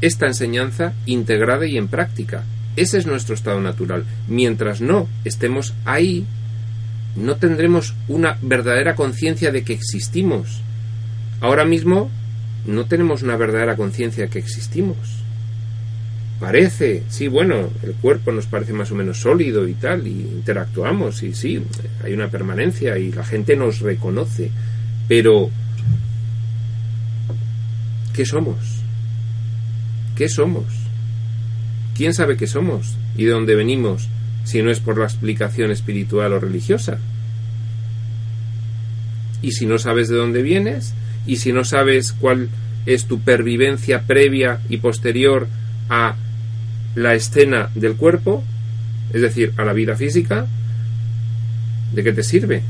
[0.00, 2.44] esta enseñanza integrada y en práctica.
[2.76, 4.04] Ese es nuestro estado natural.
[4.28, 6.26] Mientras no estemos ahí,
[7.16, 10.60] no tendremos una verdadera conciencia de que existimos.
[11.40, 12.10] Ahora mismo
[12.66, 14.96] no tenemos una verdadera conciencia de que existimos.
[16.40, 21.22] Parece, sí, bueno, el cuerpo nos parece más o menos sólido y tal, y interactuamos,
[21.24, 21.60] y sí,
[22.04, 24.52] hay una permanencia y la gente nos reconoce,
[25.08, 25.50] pero
[28.14, 28.56] ¿qué somos?
[30.14, 30.66] ¿Qué somos?
[31.96, 34.08] ¿Quién sabe qué somos y de dónde venimos
[34.44, 36.98] si no es por la explicación espiritual o religiosa?
[39.42, 40.94] Y si no sabes de dónde vienes,
[41.26, 42.48] y si no sabes cuál
[42.86, 45.48] es tu pervivencia previa y posterior
[45.90, 46.14] a
[46.98, 48.42] la escena del cuerpo,
[49.12, 50.46] es decir, a la vida física,
[51.92, 52.62] ¿de qué te sirve?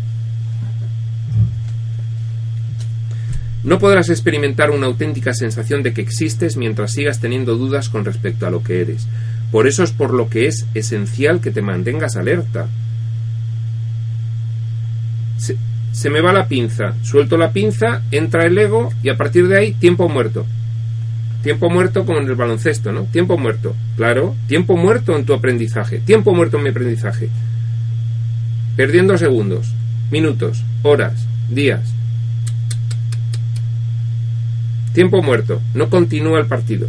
[3.65, 8.47] No podrás experimentar una auténtica sensación de que existes mientras sigas teniendo dudas con respecto
[8.47, 9.09] a lo que eres.
[9.51, 12.69] Por eso es por lo que es esencial que te mantengas alerta.
[15.39, 15.57] Se,
[15.93, 19.59] se me va la pinza, suelto la pinza, entra el ego y a partir de
[19.59, 20.47] ahí tiempo muerto.
[21.43, 23.05] Tiempo muerto como en el baloncesto, ¿no?
[23.05, 27.29] Tiempo muerto, claro, tiempo muerto en tu aprendizaje, tiempo muerto en mi aprendizaje.
[28.77, 29.73] Perdiendo segundos,
[30.11, 31.95] minutos, horas, días.
[34.93, 36.89] Tiempo muerto, no continúa el partido.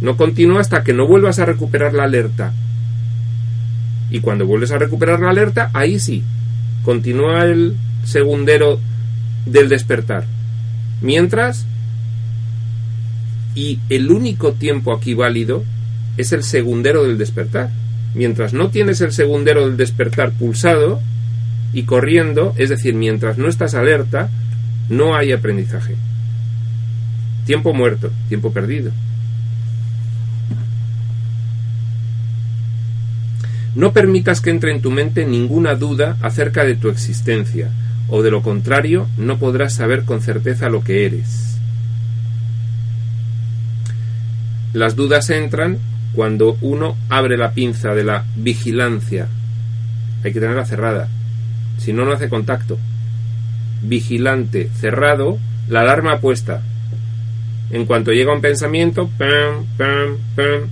[0.00, 2.52] No continúa hasta que no vuelvas a recuperar la alerta.
[4.10, 6.22] Y cuando vuelves a recuperar la alerta, ahí sí,
[6.84, 8.80] continúa el segundero
[9.46, 10.24] del despertar.
[11.00, 11.66] Mientras,
[13.56, 15.64] y el único tiempo aquí válido
[16.18, 17.70] es el segundero del despertar.
[18.14, 21.00] Mientras no tienes el segundero del despertar pulsado
[21.72, 24.28] y corriendo, es decir, mientras no estás alerta,
[24.90, 25.96] no hay aprendizaje.
[27.46, 28.92] Tiempo muerto, tiempo perdido.
[33.74, 37.70] No permitas que entre en tu mente ninguna duda acerca de tu existencia,
[38.08, 41.46] o de lo contrario no podrás saber con certeza lo que eres.
[44.76, 45.78] Las dudas entran
[46.12, 49.26] cuando uno abre la pinza de la vigilancia.
[50.22, 51.08] Hay que tenerla cerrada,
[51.78, 52.76] si no, no hace contacto.
[53.80, 55.38] Vigilante cerrado,
[55.70, 56.60] la alarma puesta.
[57.70, 60.68] En cuanto llega un pensamiento, pam, pam, pam,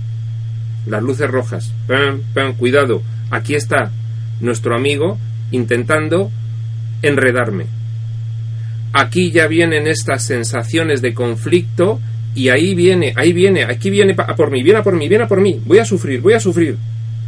[0.85, 3.01] las luces rojas, pam, pam, cuidado,
[3.31, 3.89] aquí está
[4.39, 5.17] nuestro amigo
[5.49, 6.29] intentando
[7.01, 7.65] enredarme.
[8.93, 11.99] Aquí ya vienen estas sensaciones de conflicto
[12.35, 15.39] y ahí viene, ahí viene, aquí viene por mí, viene por mí, viene a por
[15.39, 16.77] mí, voy a sufrir, voy a sufrir.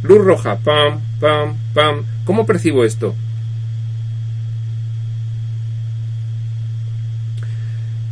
[0.02, 2.04] Luz roja, pam, pam, pam.
[2.24, 3.14] ¿Cómo percibo esto?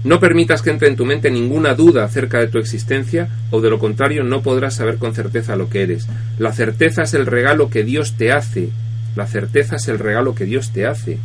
[0.07, 3.71] No permitas que entre en tu mente ninguna duda acerca de tu existencia, o de
[3.71, 6.07] lo contrario no podrás saber con certeza lo que eres.
[6.39, 8.71] La certeza es el regalo que Dios te hace.
[9.17, 11.19] La certeza es el regalo que Dios te hace.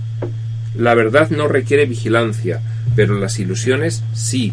[0.76, 2.62] La verdad no requiere vigilancia,
[2.96, 4.52] pero las ilusiones sí.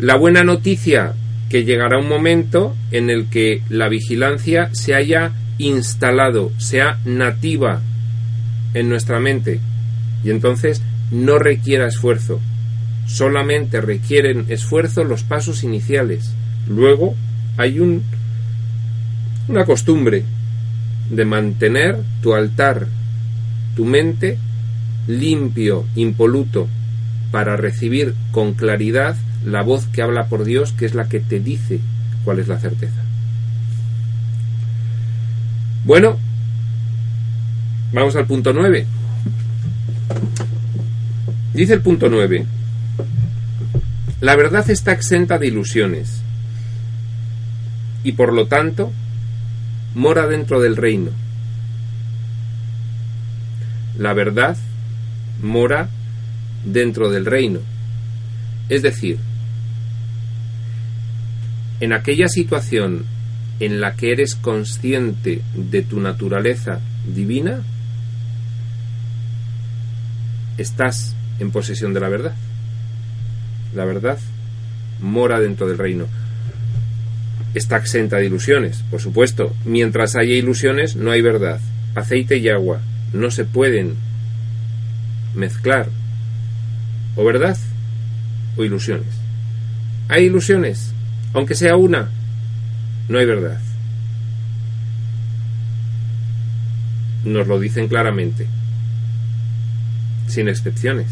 [0.00, 1.12] La buena noticia
[1.50, 7.82] que llegará un momento en el que la vigilancia se haya instalado, sea nativa
[8.72, 9.60] en nuestra mente
[10.24, 10.80] y entonces
[11.10, 12.40] no requiera esfuerzo.
[13.04, 16.32] Solamente requieren esfuerzo los pasos iniciales.
[16.66, 17.14] Luego
[17.58, 18.02] hay un,
[19.48, 20.24] una costumbre
[21.10, 22.86] de mantener tu altar,
[23.76, 24.38] tu mente
[25.06, 26.68] limpio, impoluto,
[27.30, 29.14] para recibir con claridad
[29.44, 31.80] la voz que habla por Dios, que es la que te dice
[32.24, 33.02] cuál es la certeza.
[35.84, 36.18] Bueno,
[37.92, 38.86] vamos al punto 9.
[41.54, 42.46] Dice el punto 9.
[44.20, 46.20] La verdad está exenta de ilusiones
[48.04, 48.92] y por lo tanto
[49.94, 51.10] mora dentro del reino.
[53.98, 54.56] La verdad
[55.42, 55.88] mora
[56.64, 57.60] dentro del reino.
[58.68, 59.18] Es decir,
[61.80, 63.04] en aquella situación
[63.58, 67.62] en la que eres consciente de tu naturaleza divina,
[70.58, 72.34] estás en posesión de la verdad.
[73.74, 74.18] La verdad
[75.00, 76.06] mora dentro del reino.
[77.54, 79.54] Está exenta de ilusiones, por supuesto.
[79.64, 81.60] Mientras haya ilusiones, no hay verdad.
[81.94, 82.80] Aceite y agua
[83.12, 83.94] no se pueden
[85.34, 85.88] mezclar.
[87.16, 87.56] O verdad
[88.56, 89.08] o ilusiones.
[90.08, 90.92] Hay ilusiones,
[91.32, 92.10] aunque sea una,
[93.08, 93.58] no hay verdad.
[97.24, 98.46] Nos lo dicen claramente,
[100.26, 101.08] sin excepciones.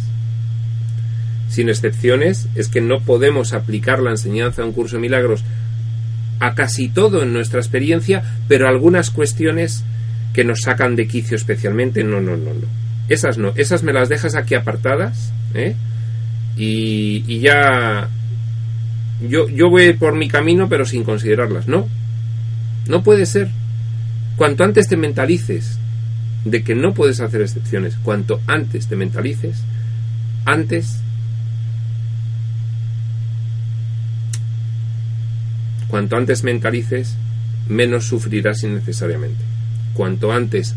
[1.48, 5.44] Sin excepciones es que no podemos aplicar la enseñanza de un curso de milagros
[6.40, 9.84] a casi todo en nuestra experiencia, pero algunas cuestiones
[10.32, 12.66] que nos sacan de quicio especialmente, no, no, no, no.
[13.08, 15.74] Esas no, esas me las dejas aquí apartadas, ¿eh?
[16.56, 18.08] Y, y ya
[19.26, 21.68] yo, yo voy por mi camino pero sin considerarlas.
[21.68, 21.88] No,
[22.88, 23.48] no puede ser.
[24.36, 25.78] Cuanto antes te mentalices
[26.44, 29.64] de que no puedes hacer excepciones, cuanto antes te mentalices,
[30.44, 31.00] antes
[35.88, 37.16] Cuanto antes mentalices,
[37.66, 39.42] menos sufrirás innecesariamente.
[39.94, 40.74] Cuanto antes,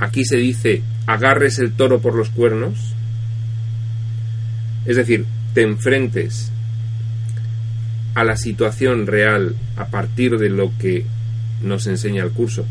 [0.00, 2.92] aquí se dice, agarres el toro por los cuernos,
[4.84, 6.50] es decir, te enfrentes
[8.16, 11.04] a la situación real a partir de lo que
[11.62, 12.64] nos enseña el curso.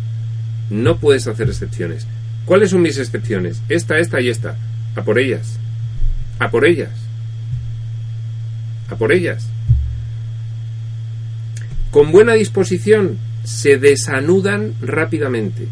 [0.71, 2.07] No puedes hacer excepciones.
[2.45, 3.61] ¿Cuáles son mis excepciones?
[3.69, 4.57] Esta, esta y esta.
[4.95, 5.59] A por ellas.
[6.39, 6.89] A por ellas.
[8.89, 9.47] A por ellas.
[11.91, 15.67] Con buena disposición se desanudan rápidamente.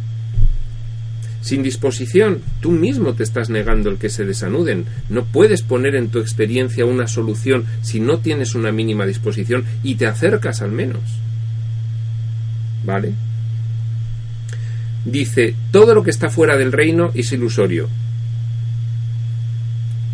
[1.44, 4.86] Sin disposición, tú mismo te estás negando el que se desanuden.
[5.10, 9.96] No puedes poner en tu experiencia una solución si no tienes una mínima disposición y
[9.96, 11.02] te acercas al menos.
[12.86, 13.12] ¿Vale?
[15.04, 17.89] Dice, todo lo que está fuera del reino es ilusorio.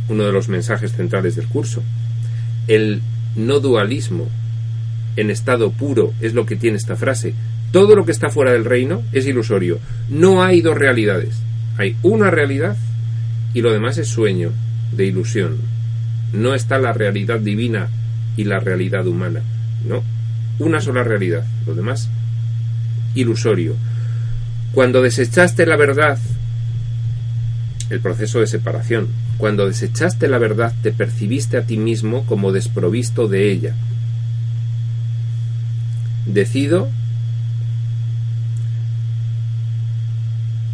[0.07, 1.84] Uno de los mensajes centrales del curso.
[2.67, 3.03] El
[3.36, 4.27] no dualismo,
[5.15, 7.36] en estado puro es lo que tiene esta frase.
[7.72, 9.80] Todo lo que está fuera del reino es ilusorio.
[10.09, 11.41] No hay dos realidades.
[11.78, 12.78] Hay una realidad
[13.53, 14.51] y lo demás es sueño,
[14.91, 15.57] de ilusión.
[16.34, 17.89] No está la realidad divina
[18.38, 19.41] y la realidad humana.
[19.88, 20.03] No.
[20.59, 21.45] Una sola realidad.
[21.65, 22.09] Lo demás,
[23.15, 23.76] ilusorio.
[24.74, 26.17] Cuando desechaste la verdad,
[27.89, 29.07] el proceso de separación,
[29.38, 33.76] cuando desechaste la verdad te percibiste a ti mismo como desprovisto de ella
[36.34, 36.89] decido,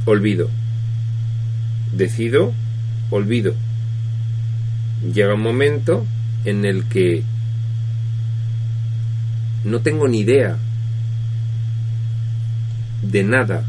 [0.05, 0.49] olvido.
[1.93, 2.53] Decido,
[3.09, 3.53] olvido.
[5.13, 6.05] Llega un momento
[6.45, 7.23] en el que
[9.63, 10.57] no tengo ni idea
[13.01, 13.65] de nada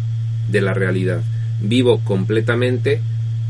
[0.50, 1.22] de la realidad.
[1.60, 3.00] Vivo completamente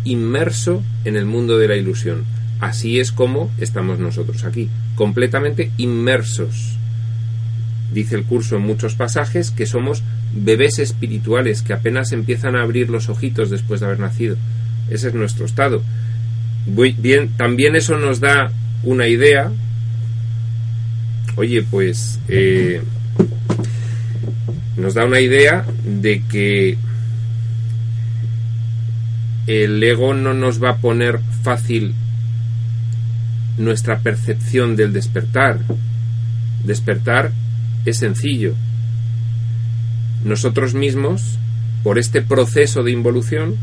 [0.04, 2.24] inmerso en el mundo de la ilusión.
[2.60, 6.75] Así es como estamos nosotros aquí, completamente inmersos
[7.92, 10.02] Dice el curso en muchos pasajes que somos
[10.34, 14.36] bebés espirituales que apenas empiezan a abrir los ojitos después de haber nacido.
[14.90, 15.82] Ese es nuestro estado.
[17.36, 18.50] también eso nos da
[18.82, 19.50] una idea.
[21.36, 22.82] Oye, pues eh,
[24.76, 26.76] nos da una idea de que
[29.46, 31.94] el ego no nos va a poner fácil
[33.58, 35.60] nuestra percepción del despertar.
[36.64, 37.32] Despertar
[37.86, 38.54] es sencillo.
[40.24, 41.38] Nosotros mismos,
[41.82, 43.56] por este proceso de involución,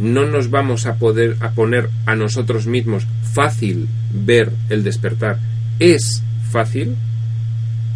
[0.00, 5.38] no nos vamos a poder a poner a nosotros mismos fácil ver el despertar.
[5.78, 6.96] Es fácil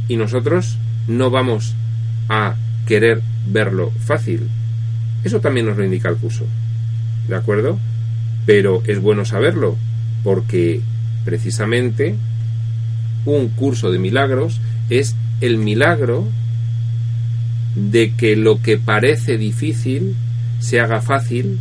[0.08, 0.78] y nosotros
[1.08, 1.74] no vamos
[2.28, 2.54] a
[2.86, 4.48] querer verlo fácil.
[5.24, 6.46] Eso también nos lo indica el curso.
[7.28, 7.78] ¿De acuerdo?
[8.46, 9.76] Pero es bueno saberlo
[10.22, 10.82] porque
[11.24, 12.14] precisamente
[13.24, 14.60] un curso de milagros
[14.90, 16.28] es el milagro
[17.74, 20.14] de que lo que parece difícil
[20.60, 21.58] se haga fácil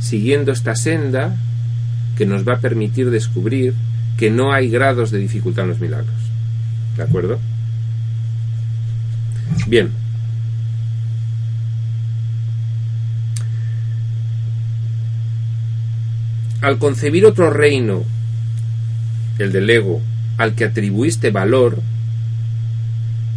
[0.00, 1.36] siguiendo esta senda
[2.16, 3.74] que nos va a permitir descubrir
[4.18, 6.14] que no hay grados de dificultad en los milagros.
[6.96, 7.38] ¿De acuerdo?
[9.66, 9.90] Bien.
[16.60, 18.04] Al concebir otro reino,
[19.38, 20.00] el del ego,
[20.36, 21.80] al que atribuiste valor,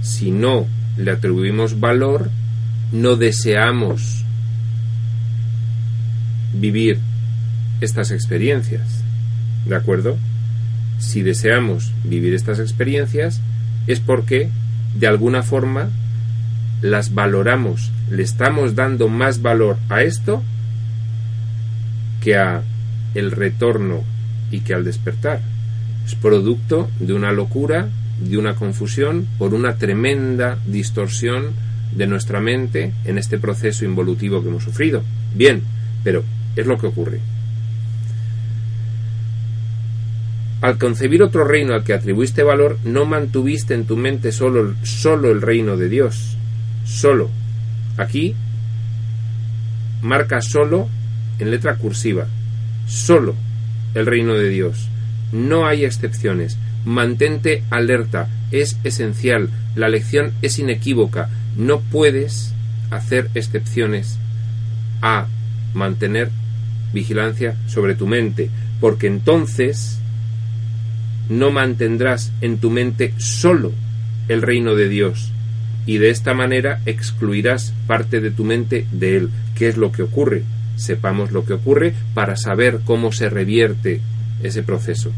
[0.02, 0.68] si no
[0.98, 2.30] le atribuimos valor,
[2.91, 4.24] no deseamos
[6.54, 7.00] vivir
[7.82, 9.04] estas experiencias.
[9.66, 10.18] ¿De acuerdo?
[11.00, 13.41] Si deseamos vivir estas experiencias
[13.88, 14.50] es porque
[14.96, 15.89] de alguna forma
[16.82, 20.43] las valoramos, le estamos dando más valor a esto
[22.22, 22.64] que a
[23.14, 24.04] el retorno
[24.52, 25.41] y que al despertar.
[26.06, 27.89] Es producto de una locura,
[28.20, 31.53] de una confusión, por una tremenda distorsión
[31.91, 35.03] de nuestra mente en este proceso involutivo que hemos sufrido.
[35.34, 35.64] Bien,
[36.03, 36.24] pero
[36.56, 37.20] es lo que ocurre.
[40.62, 45.32] Al concebir otro reino al que atribuiste valor, no mantuviste en tu mente solo, solo
[45.32, 46.38] el reino de Dios.
[46.86, 47.30] Solo.
[47.97, 48.36] Aquí
[50.01, 50.88] marca solo
[51.39, 52.28] en letra cursiva.
[52.88, 53.36] Solo
[53.93, 54.89] el reino de Dios.
[55.32, 56.57] No hay excepciones.
[56.86, 58.28] Mantente alerta.
[58.51, 59.49] Es esencial.
[59.76, 61.30] La lección es inequívoca.
[61.55, 62.53] No puedes
[62.89, 64.17] hacer excepciones
[65.01, 65.28] a
[65.73, 66.32] mantener
[66.93, 68.49] vigilancia sobre tu mente,
[68.80, 69.99] porque entonces
[71.30, 73.71] no mantendrás en tu mente solo
[74.28, 75.32] el reino de Dios,
[75.86, 79.30] y de esta manera excluirás parte de tu mente de él.
[79.55, 80.43] ¿Qué es lo que ocurre?
[80.76, 84.01] Sepamos lo que ocurre para saber cómo se revierte
[84.42, 85.12] ese proceso.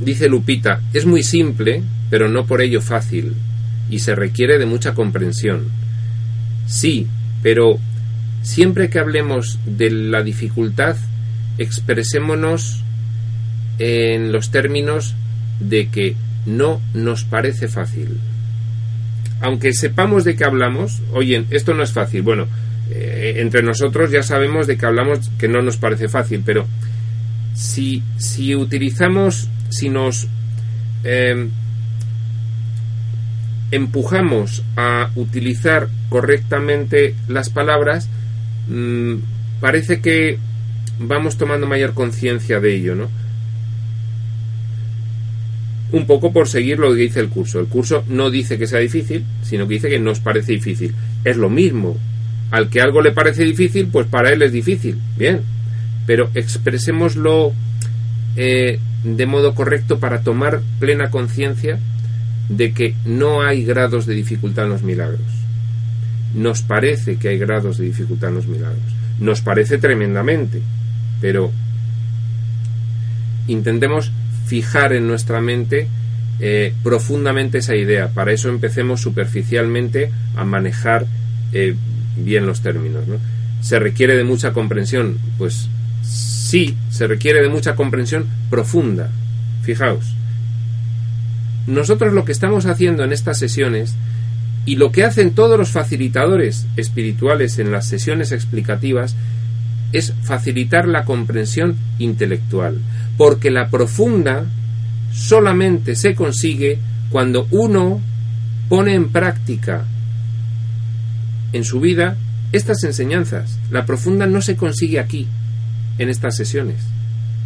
[0.00, 3.34] Dice Lupita, es muy simple, pero no por ello fácil,
[3.90, 5.68] y se requiere de mucha comprensión.
[6.66, 7.06] Sí,
[7.42, 7.78] pero
[8.42, 10.96] siempre que hablemos de la dificultad,
[11.58, 12.84] expresémonos
[13.78, 15.14] en los términos
[15.60, 16.14] de que
[16.46, 18.18] no nos parece fácil.
[19.40, 22.22] Aunque sepamos de qué hablamos, oye, esto no es fácil.
[22.22, 22.46] Bueno,
[22.90, 26.66] eh, entre nosotros ya sabemos de que hablamos que no nos parece fácil, pero
[27.54, 30.28] si, si utilizamos, si nos
[31.04, 31.50] em,
[33.70, 38.08] empujamos a utilizar correctamente las palabras,
[38.68, 39.16] mm,
[39.60, 40.38] parece que
[40.98, 43.08] vamos tomando mayor conciencia de ello, ¿no?
[45.90, 47.60] Un poco por seguir lo que dice el curso.
[47.60, 50.94] El curso no dice que sea difícil, sino que dice que nos parece difícil.
[51.24, 51.96] Es lo mismo.
[52.50, 54.98] Al que algo le parece difícil, pues para él es difícil.
[55.16, 55.42] Bien.
[56.06, 57.52] Pero expresémoslo
[58.36, 61.78] eh, de modo correcto para tomar plena conciencia
[62.48, 65.20] de que no hay grados de dificultad en los milagros.
[66.34, 68.94] Nos parece que hay grados de dificultad en los milagros.
[69.18, 70.62] Nos parece tremendamente
[71.20, 71.52] pero
[73.46, 74.12] intentemos
[74.46, 75.88] fijar en nuestra mente
[76.40, 78.08] eh, profundamente esa idea.
[78.08, 81.06] Para eso empecemos superficialmente a manejar
[81.52, 81.74] eh,
[82.24, 83.04] bien los términos.
[83.60, 85.18] ¿Se requiere de mucha comprensión?
[85.36, 85.68] Pues
[86.02, 89.10] sí, se requiere de mucha comprensión profunda.
[89.62, 90.14] Fijaos.
[91.66, 93.94] Nosotros lo que estamos haciendo en estas sesiones
[94.64, 99.16] y lo que hacen todos los facilitadores espirituales en las sesiones explicativas
[99.92, 102.78] es facilitar la comprensión intelectual,
[103.16, 104.44] porque la profunda
[105.12, 106.78] solamente se consigue
[107.10, 108.00] cuando uno
[108.68, 109.84] pone en práctica
[111.52, 112.16] en su vida
[112.52, 113.58] estas enseñanzas.
[113.70, 115.26] La profunda no se consigue aquí,
[115.98, 116.76] en estas sesiones.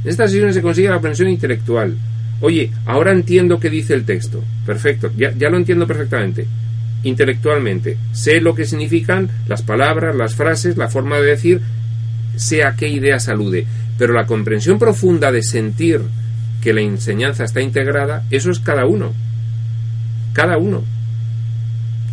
[0.04, 1.96] En estas sesiones se consigue la comprensión intelectual.
[2.40, 4.42] Oye, ahora entiendo qué dice el texto.
[4.66, 6.46] Perfecto, ya, ya lo entiendo perfectamente.
[7.04, 7.96] Intelectualmente.
[8.12, 11.60] Sé lo que significan las palabras, las frases, la forma de decir,
[12.36, 13.66] sea qué idea salude,
[13.98, 16.00] pero la comprensión profunda de sentir
[16.60, 19.12] que la enseñanza está integrada, eso es cada uno.
[20.32, 20.82] Cada uno.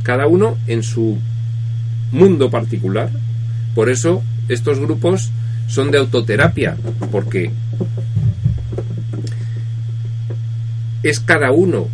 [0.04, 1.18] Cada uno en su
[2.12, 3.10] mundo particular.
[3.76, 5.32] Por eso estos grupos
[5.68, 6.76] son de autoterapia,
[7.12, 7.52] porque
[11.04, 11.88] es cada uno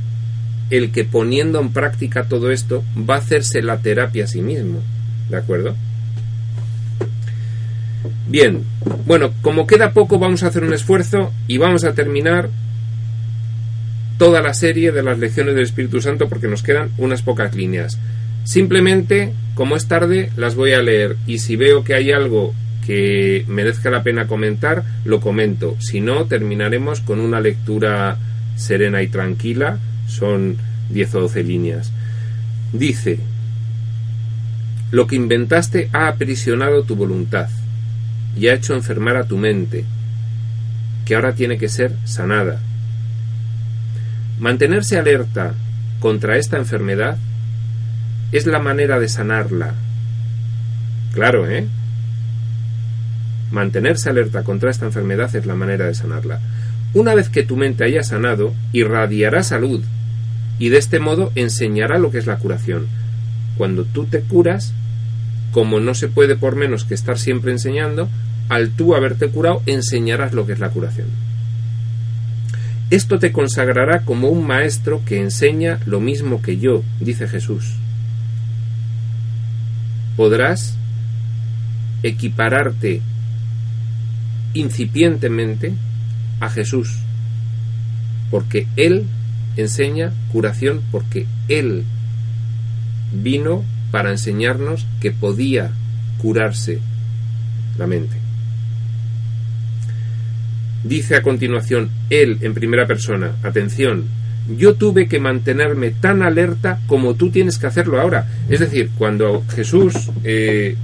[0.70, 4.80] el que poniendo en práctica todo esto va a hacerse la terapia a sí mismo.
[5.30, 5.76] ¿De acuerdo?
[8.28, 8.64] Bien,
[9.06, 12.50] bueno, como queda poco vamos a hacer un esfuerzo y vamos a terminar
[14.18, 18.00] toda la serie de las lecciones del Espíritu Santo porque nos quedan unas pocas líneas.
[18.46, 22.54] Simplemente, como es tarde, las voy a leer y si veo que hay algo
[22.86, 25.76] que merezca la pena comentar, lo comento.
[25.80, 28.18] Si no, terminaremos con una lectura
[28.56, 29.80] serena y tranquila.
[30.08, 30.58] Son
[30.92, 31.92] 10 o 12 líneas.
[32.72, 33.18] Dice,
[34.92, 37.50] lo que inventaste ha aprisionado tu voluntad
[38.38, 39.86] y ha hecho enfermar a tu mente,
[41.06, 42.60] que ahora tiene que ser sanada.
[44.40, 45.56] Mantenerse alerta
[46.00, 47.18] contra esta enfermedad
[48.32, 49.74] es la manera de sanarla.
[51.14, 51.68] Claro, ¿eh?
[53.52, 56.40] Mantenerse alerta contra esta enfermedad es la manera de sanarla.
[56.94, 59.84] Una vez que tu mente haya sanado, irradiará salud
[60.60, 62.88] y de este modo enseñará lo que es la curación.
[63.58, 64.74] Cuando tú te curas,
[65.52, 68.10] como no se puede por menos que estar siempre enseñando,
[68.50, 71.08] al tú haberte curado enseñarás lo que es la curación.
[72.92, 77.76] Esto te consagrará como un maestro que enseña lo mismo que yo, dice Jesús.
[80.16, 80.78] Podrás
[82.04, 83.02] equipararte
[84.54, 85.74] incipientemente
[86.40, 87.00] a Jesús,
[88.32, 89.06] porque Él
[89.58, 91.84] enseña curación, porque Él
[93.12, 95.72] vino para enseñarnos que podía
[96.18, 96.80] curarse
[97.78, 98.18] la mente.
[100.84, 104.06] Dice a continuación Él en primera persona, atención,
[104.48, 108.28] yo tuve que mantenerme tan alerta como tú tienes que hacerlo ahora.
[108.50, 110.76] Es decir, cuando Jesús eh,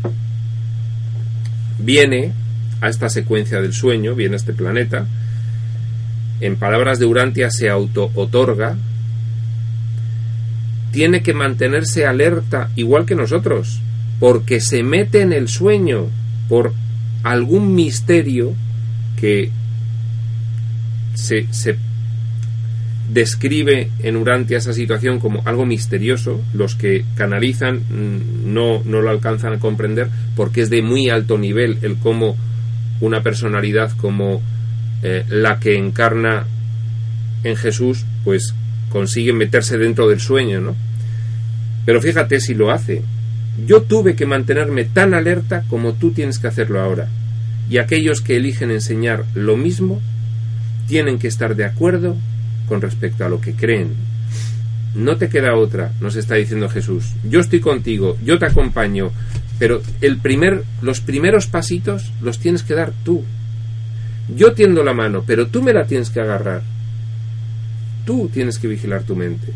[1.79, 2.33] viene
[2.81, 5.05] a esta secuencia del sueño, viene a este planeta,
[6.39, 8.75] en palabras de Urantia se auto-otorga,
[10.91, 13.79] tiene que mantenerse alerta igual que nosotros,
[14.19, 16.07] porque se mete en el sueño
[16.49, 16.73] por
[17.23, 18.53] algún misterio
[19.15, 19.51] que
[21.13, 21.77] se, se
[23.13, 26.41] describe en Urantia esa situación como algo misterioso.
[26.53, 31.37] Los que canalizan mm, no, no lo alcanzan a comprender porque es de muy alto
[31.37, 32.37] nivel el cómo
[33.01, 34.41] una personalidad como
[35.03, 36.45] eh, la que encarna
[37.43, 38.53] en Jesús, pues
[38.89, 40.75] consigue meterse dentro del sueño, ¿no?
[41.85, 43.01] Pero fíjate si lo hace.
[43.65, 47.07] Yo tuve que mantenerme tan alerta como tú tienes que hacerlo ahora.
[47.69, 49.99] Y aquellos que eligen enseñar lo mismo
[50.87, 52.15] tienen que estar de acuerdo
[52.71, 53.89] con respecto a lo que creen.
[54.95, 57.15] No te queda otra, nos está diciendo Jesús.
[57.29, 59.11] Yo estoy contigo, yo te acompaño,
[59.59, 63.25] pero el primer, los primeros pasitos los tienes que dar tú.
[64.33, 66.61] Yo tiendo la mano, pero tú me la tienes que agarrar.
[68.05, 69.51] Tú tienes que vigilar tu mente.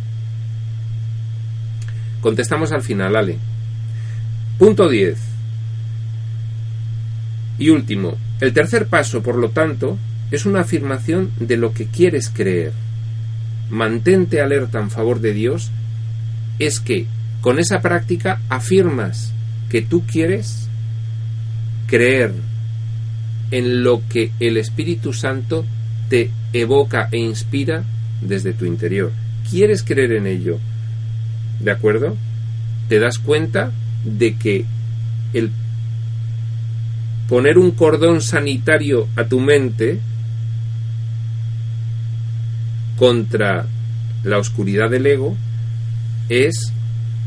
[2.19, 3.37] Contestamos al final, Ale.
[4.59, 5.17] Punto 10.
[7.59, 9.97] Y último, el tercer paso, por lo tanto,
[10.31, 12.73] es una afirmación de lo que quieres creer.
[13.69, 15.71] Mantente alerta en favor de Dios
[16.59, 17.07] es que
[17.41, 19.33] con esa práctica afirmas
[19.69, 20.67] que tú quieres
[21.87, 22.33] creer
[23.51, 25.65] en lo que el Espíritu Santo
[26.09, 27.83] te evoca e inspira
[28.21, 29.11] desde tu interior.
[29.49, 30.59] ¿Quieres creer en ello?
[31.59, 32.15] ¿De acuerdo?
[32.89, 33.71] Te das cuenta
[34.03, 34.65] de que
[35.33, 35.51] el
[37.27, 39.99] poner un cordón sanitario a tu mente
[42.97, 43.65] contra
[44.23, 45.35] la oscuridad del ego
[46.29, 46.73] es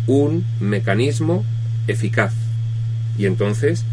[0.06, 1.44] un mecanismo
[1.86, 2.34] eficaz.
[3.16, 3.84] Y entonces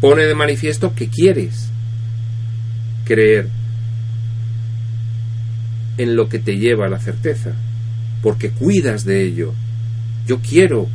[0.00, 1.70] pone de manifiesto que quieres
[3.04, 3.48] creer
[5.96, 7.52] en lo que te lleva a la certeza,
[8.22, 9.52] porque cuidas de ello.
[10.26, 10.88] Yo quiero,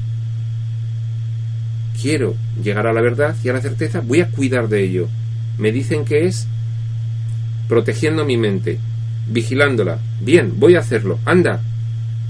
[2.02, 5.10] quiero llegar a la verdad y a la certeza, voy a cuidar de ello.
[5.58, 6.48] Me dicen que es
[7.68, 8.80] protegiendo mi mente,
[9.28, 10.00] vigilándola.
[10.22, 11.20] Bien, voy a hacerlo.
[11.26, 11.62] Anda.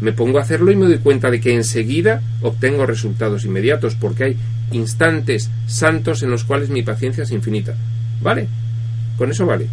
[0.01, 4.23] Me pongo a hacerlo y me doy cuenta de que enseguida obtengo resultados inmediatos, porque
[4.23, 4.37] hay
[4.71, 7.75] instantes santos en los cuales mi paciencia es infinita.
[8.21, 8.47] ¿Vale?
[9.17, 9.67] Con eso vale.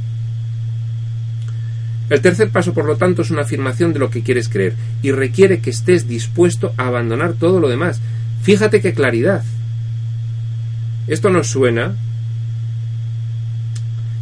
[2.10, 5.12] El tercer paso, por lo tanto, es una afirmación de lo que quieres creer y
[5.12, 8.00] requiere que estés dispuesto a abandonar todo lo demás.
[8.42, 9.44] Fíjate qué claridad.
[11.06, 11.94] Esto nos suena.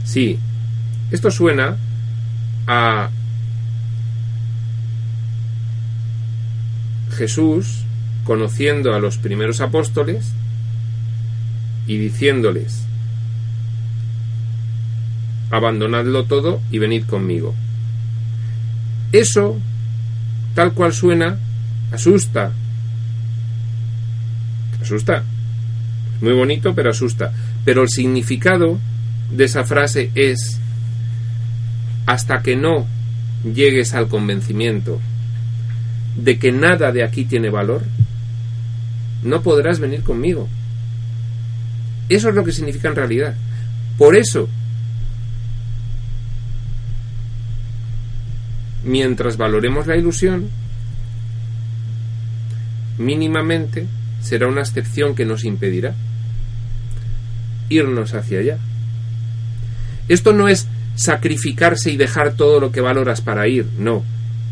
[0.05, 0.39] Sí,
[1.11, 1.77] esto suena
[2.69, 3.11] a
[7.17, 7.83] Jesús
[8.25, 10.33] conociendo a los primeros apóstoles
[11.87, 12.85] y diciéndoles,
[15.51, 17.55] abandonadlo todo y venid conmigo.
[19.13, 19.59] Eso,
[20.55, 21.39] tal cual suena,
[21.91, 22.53] asusta.
[24.83, 25.25] Asusta.
[26.21, 27.33] Muy bonito, pero asusta.
[27.65, 28.79] Pero el significado
[29.31, 30.61] de esa frase es,
[32.09, 32.87] hasta que no
[33.45, 34.99] llegues al convencimiento
[36.17, 37.85] de que nada de aquí tiene valor,
[39.23, 40.49] no podrás venir conmigo.
[42.09, 43.35] Eso es lo que significa en realidad.
[43.99, 44.49] Por eso,
[48.85, 50.49] mientras valoremos la ilusión,
[52.97, 53.87] mínimamente
[54.23, 55.95] será una excepción que nos impedirá
[57.69, 58.59] irnos hacia allá.
[60.09, 60.69] Esto no es
[60.99, 64.05] sacrificarse y dejar todo lo que valoras para ir, no.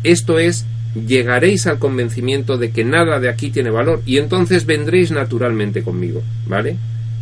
[0.03, 0.65] Esto es,
[0.95, 6.23] llegaréis al convencimiento de que nada de aquí tiene valor y entonces vendréis naturalmente conmigo,
[6.47, 6.77] ¿vale?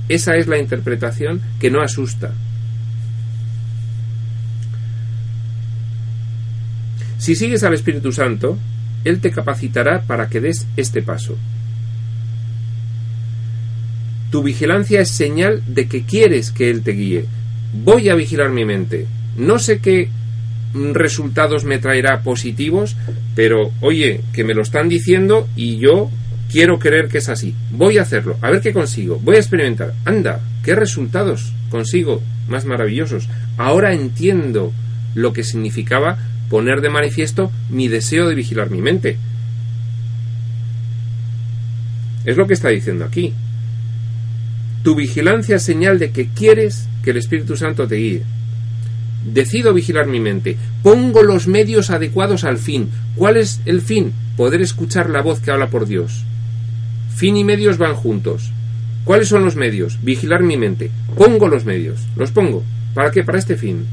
[0.10, 2.34] Esa es la interpretación que no asusta.
[7.18, 8.60] Si sigues al Espíritu Santo,
[9.04, 11.36] Él te capacitará para que des este paso.
[14.30, 17.26] Tu vigilancia es señal de que quieres que Él te guíe.
[17.74, 19.08] Voy a vigilar mi mente.
[19.36, 20.10] No sé qué
[20.74, 22.96] resultados me traerá positivos,
[23.36, 26.10] pero oye, que me lo están diciendo y yo
[26.52, 27.56] quiero creer que es así.
[27.72, 29.20] Voy a hacerlo, a ver qué consigo.
[29.24, 29.94] Voy a experimentar.
[30.06, 33.30] Anda, qué resultados consigo más maravillosos.
[33.58, 34.74] Ahora entiendo
[35.14, 36.18] lo que significaba
[36.50, 39.18] poner de manifiesto mi deseo de vigilar mi mente.
[42.26, 43.34] Es lo que está diciendo aquí.
[44.84, 48.24] Tu vigilancia es señal de que quieres que el Espíritu Santo te guíe.
[49.26, 50.56] Decido vigilar mi mente.
[50.84, 52.90] Pongo los medios adecuados al fin.
[53.16, 54.14] ¿Cuál es el fin?
[54.38, 56.24] Poder escuchar la voz que habla por Dios.
[57.16, 58.52] Fin y medios van juntos.
[59.04, 60.00] ¿Cuáles son los medios?
[60.04, 60.92] Vigilar mi mente.
[61.18, 62.02] Pongo los medios.
[62.16, 62.64] Los pongo.
[62.94, 63.24] ¿Para qué?
[63.24, 63.86] Para este fin.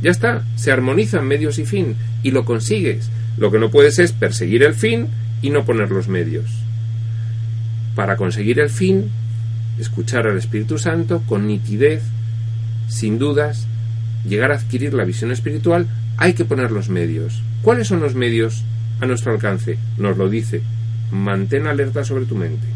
[0.00, 0.44] Ya está.
[0.54, 1.96] Se armonizan medios y fin.
[2.22, 3.10] Y lo consigues.
[3.36, 5.08] Lo que no puedes es perseguir el fin
[5.42, 6.50] y no poner los medios.
[7.96, 9.10] Para conseguir el fin,
[9.78, 12.02] escuchar al Espíritu Santo con nitidez,
[12.88, 13.66] sin dudas,
[14.26, 15.86] llegar a adquirir la visión espiritual,
[16.16, 17.42] hay que poner los medios.
[17.62, 18.64] ¿Cuáles son los medios
[19.00, 19.78] a nuestro alcance?
[19.96, 20.62] Nos lo dice.
[21.10, 22.66] Mantén alerta sobre tu mente.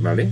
[0.00, 0.30] ¿Vale?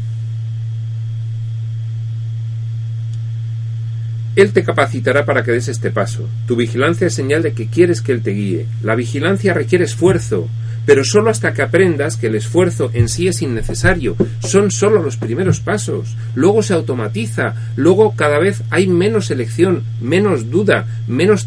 [4.35, 6.29] Él te capacitará para que des este paso.
[6.47, 8.67] Tu vigilancia es señal de que quieres que Él te guíe.
[8.83, 10.49] La vigilancia requiere esfuerzo,
[10.87, 14.17] pero solo hasta que aprendas que el esfuerzo en sí es innecesario.
[14.41, 16.17] Son solo los primeros pasos.
[16.35, 21.47] Luego se automatiza, luego cada vez hay menos elección, menos duda, menos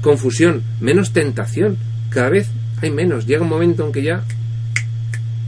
[0.00, 1.78] confusión, menos tentación.
[2.10, 2.48] Cada vez
[2.82, 3.26] hay menos.
[3.26, 4.24] Llega un momento en que ya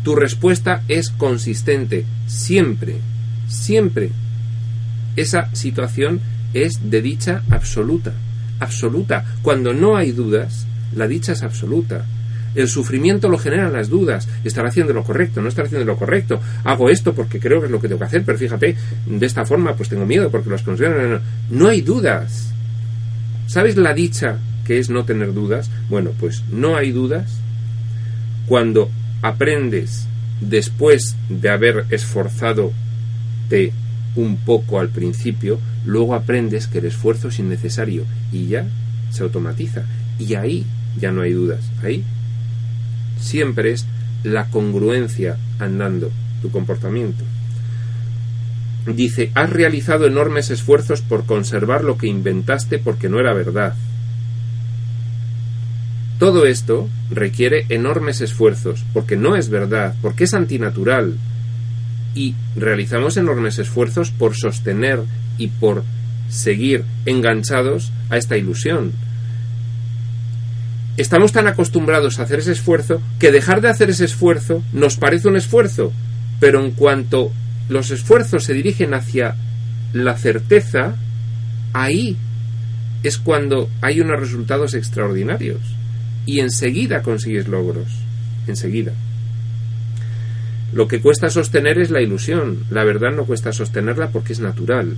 [0.04, 2.04] tu respuesta es consistente.
[2.26, 2.96] Siempre,
[3.48, 4.10] siempre.
[5.16, 6.20] Esa situación
[6.52, 8.12] es de dicha absoluta.
[8.60, 9.24] Absoluta.
[9.42, 12.04] Cuando no hay dudas, la dicha es absoluta.
[12.54, 14.28] El sufrimiento lo generan las dudas.
[14.44, 15.42] ¿Estará haciendo lo correcto?
[15.42, 16.40] ¿No estará haciendo lo correcto?
[16.62, 18.76] Hago esto porque creo que es lo que tengo que hacer, pero fíjate,
[19.06, 21.20] de esta forma pues tengo miedo porque los consideran...
[21.50, 22.52] No hay dudas.
[23.46, 25.70] ¿Sabes la dicha que es no tener dudas?
[25.88, 27.40] Bueno, pues no hay dudas
[28.46, 28.90] cuando
[29.22, 30.06] aprendes
[30.40, 32.72] después de haber esforzado
[33.48, 33.72] te
[34.16, 38.66] un poco al principio, luego aprendes que el esfuerzo es innecesario y ya
[39.10, 39.84] se automatiza.
[40.18, 40.64] Y ahí
[40.98, 41.70] ya no hay dudas.
[41.82, 42.04] Ahí
[43.18, 43.86] siempre es
[44.22, 46.10] la congruencia andando
[46.42, 47.24] tu comportamiento.
[48.86, 53.74] Dice, has realizado enormes esfuerzos por conservar lo que inventaste porque no era verdad.
[56.18, 61.16] Todo esto requiere enormes esfuerzos porque no es verdad, porque es antinatural.
[62.14, 65.00] Y realizamos enormes esfuerzos por sostener
[65.36, 65.84] y por
[66.28, 68.92] seguir enganchados a esta ilusión,
[70.96, 75.28] estamos tan acostumbrados a hacer ese esfuerzo que dejar de hacer ese esfuerzo nos parece
[75.28, 75.92] un esfuerzo,
[76.40, 77.32] pero en cuanto
[77.68, 79.36] los esfuerzos se dirigen hacia
[79.92, 80.94] la certeza,
[81.72, 82.16] ahí
[83.02, 85.60] es cuando hay unos resultados extraordinarios
[86.26, 87.88] y enseguida consigues logros,
[88.46, 88.92] enseguida.
[90.74, 94.96] Lo que cuesta sostener es la ilusión, la verdad no cuesta sostenerla porque es natural,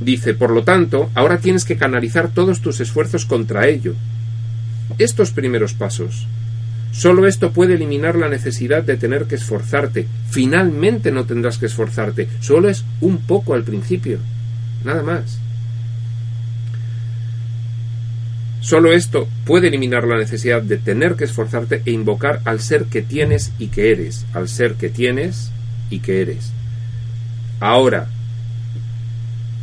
[0.00, 3.94] Dice, por lo tanto, ahora tienes que canalizar todos tus esfuerzos contra ello.
[4.98, 6.26] Estos primeros pasos.
[6.90, 10.06] Solo esto puede eliminar la necesidad de tener que esforzarte.
[10.30, 12.28] Finalmente no tendrás que esforzarte.
[12.40, 14.18] Solo es un poco al principio.
[14.84, 15.38] Nada más.
[18.60, 23.02] Solo esto puede eliminar la necesidad de tener que esforzarte e invocar al ser que
[23.02, 24.26] tienes y que eres.
[24.34, 25.50] Al ser que tienes
[25.88, 26.52] y que eres.
[27.58, 28.08] Ahora,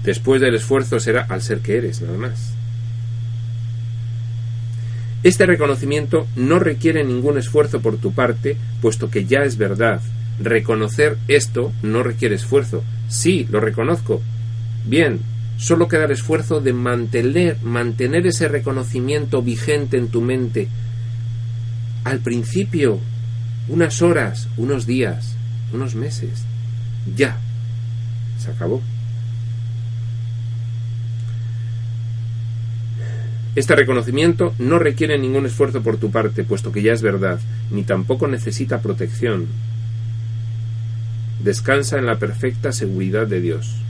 [0.07, 2.53] Después del esfuerzo será al ser que eres, nada más.
[5.21, 9.99] Este reconocimiento no requiere ningún esfuerzo por tu parte, puesto que ya es verdad.
[10.41, 12.85] Reconocer esto no requiere esfuerzo.
[13.09, 14.21] Sí, lo reconozco.
[14.85, 15.19] Bien,
[15.57, 20.69] solo queda el esfuerzo de mantener, mantener ese reconocimiento vigente en tu mente.
[22.03, 22.99] Al principio,
[23.67, 25.35] unas horas, unos días,
[25.73, 26.43] unos meses.
[27.15, 27.37] Ya.
[28.37, 28.81] Se acabó.
[33.55, 37.39] Este reconocimiento no requiere ningún esfuerzo por tu parte, puesto que ya es verdad,
[37.71, 39.47] ni tampoco necesita protección.
[41.43, 43.86] descansa en la perfecta seguridad de Dios.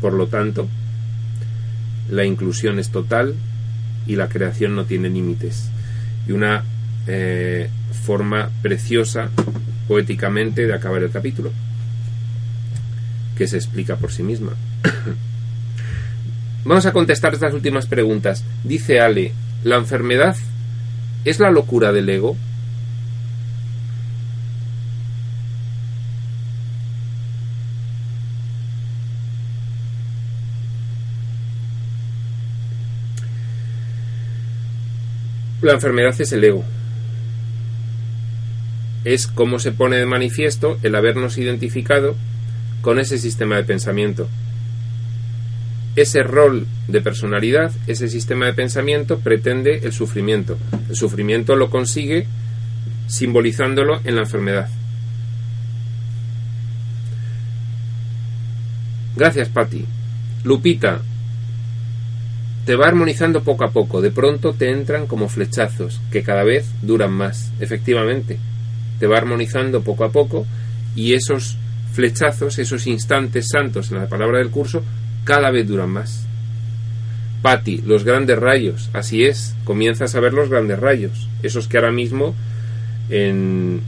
[0.00, 0.68] Por lo tanto,
[2.10, 3.34] la inclusión es total
[4.06, 5.70] y la creación no tiene límites.
[6.26, 6.64] Y una
[7.06, 7.68] eh,
[8.04, 9.30] forma preciosa,
[9.88, 11.52] poéticamente, de acabar el capítulo,
[13.36, 14.52] que se explica por sí misma.
[16.64, 18.44] Vamos a contestar estas últimas preguntas.
[18.64, 19.32] Dice Ale,
[19.64, 20.36] ¿la enfermedad
[21.24, 22.36] es la locura del ego?
[35.62, 36.64] La enfermedad es el ego.
[39.04, 42.16] Es como se pone de manifiesto el habernos identificado
[42.80, 44.28] con ese sistema de pensamiento.
[45.96, 50.56] Ese rol de personalidad, ese sistema de pensamiento pretende el sufrimiento.
[50.88, 52.26] El sufrimiento lo consigue
[53.06, 54.68] simbolizándolo en la enfermedad.
[59.16, 59.84] Gracias, Patti.
[60.44, 61.02] Lupita,
[62.64, 66.70] te va armonizando poco a poco, de pronto te entran como flechazos, que cada vez
[66.82, 68.38] duran más, efectivamente.
[68.98, 70.46] Te va armonizando poco a poco
[70.94, 71.56] y esos
[71.92, 74.82] flechazos, esos instantes santos en la palabra del curso,
[75.24, 76.26] cada vez duran más.
[77.42, 81.90] Patti, los grandes rayos, así es, comienzas a ver los grandes rayos, esos que ahora
[81.90, 82.34] mismo
[83.08, 83.80] en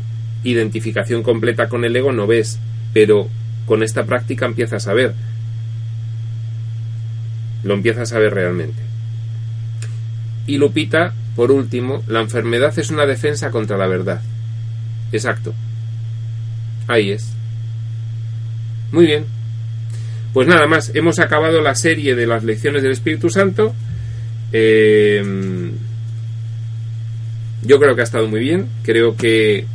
[0.42, 2.58] identificación completa con el ego no ves,
[2.94, 3.28] pero
[3.66, 5.14] con esta práctica empiezas a ver
[7.64, 8.82] lo empiezas a ver realmente.
[10.46, 14.20] Y Lupita, por último, la enfermedad es una defensa contra la verdad.
[15.12, 15.54] Exacto.
[16.88, 17.32] Ahí es.
[18.90, 19.24] Muy bien.
[20.32, 23.74] Pues nada más, hemos acabado la serie de las lecciones del Espíritu Santo.
[24.52, 25.70] Eh,
[27.62, 28.68] yo creo que ha estado muy bien.
[28.82, 29.66] Creo que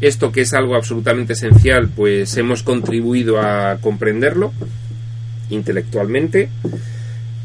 [0.00, 4.52] esto que es algo absolutamente esencial, pues hemos contribuido a comprenderlo
[5.50, 6.48] intelectualmente.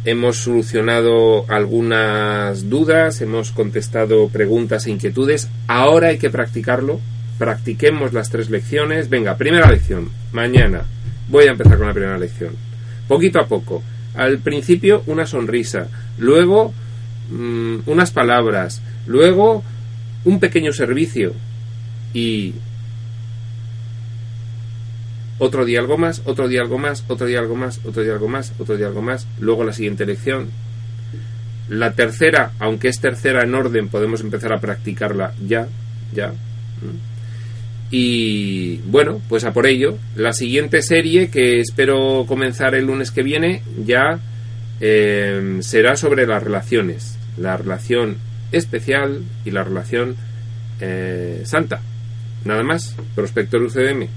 [0.05, 5.49] Hemos solucionado algunas dudas, hemos contestado preguntas e inquietudes.
[5.67, 6.99] Ahora hay que practicarlo.
[7.37, 9.09] Practiquemos las tres lecciones.
[9.09, 10.09] Venga, primera lección.
[10.31, 10.83] Mañana
[11.29, 12.53] voy a empezar con la primera lección.
[13.07, 13.81] Poquito a poco.
[14.15, 16.73] Al principio una sonrisa, luego
[17.31, 19.63] mm, unas palabras, luego
[20.25, 21.33] un pequeño servicio
[22.13, 22.53] y
[25.39, 28.27] otro día algo más, otro día algo más, otro día algo más, otro día algo
[28.27, 30.49] más, otro día algo más, luego la siguiente lección.
[31.69, 35.67] La tercera, aunque es tercera en orden, podemos empezar a practicarla ya,
[36.13, 36.33] ya.
[37.89, 43.23] Y bueno, pues a por ello, la siguiente serie que espero comenzar el lunes que
[43.23, 44.19] viene ya
[44.81, 48.17] eh, será sobre las relaciones, la relación
[48.51, 50.15] especial y la relación
[50.79, 51.81] eh, santa.
[52.45, 54.07] Nada más, Prospector UCDM.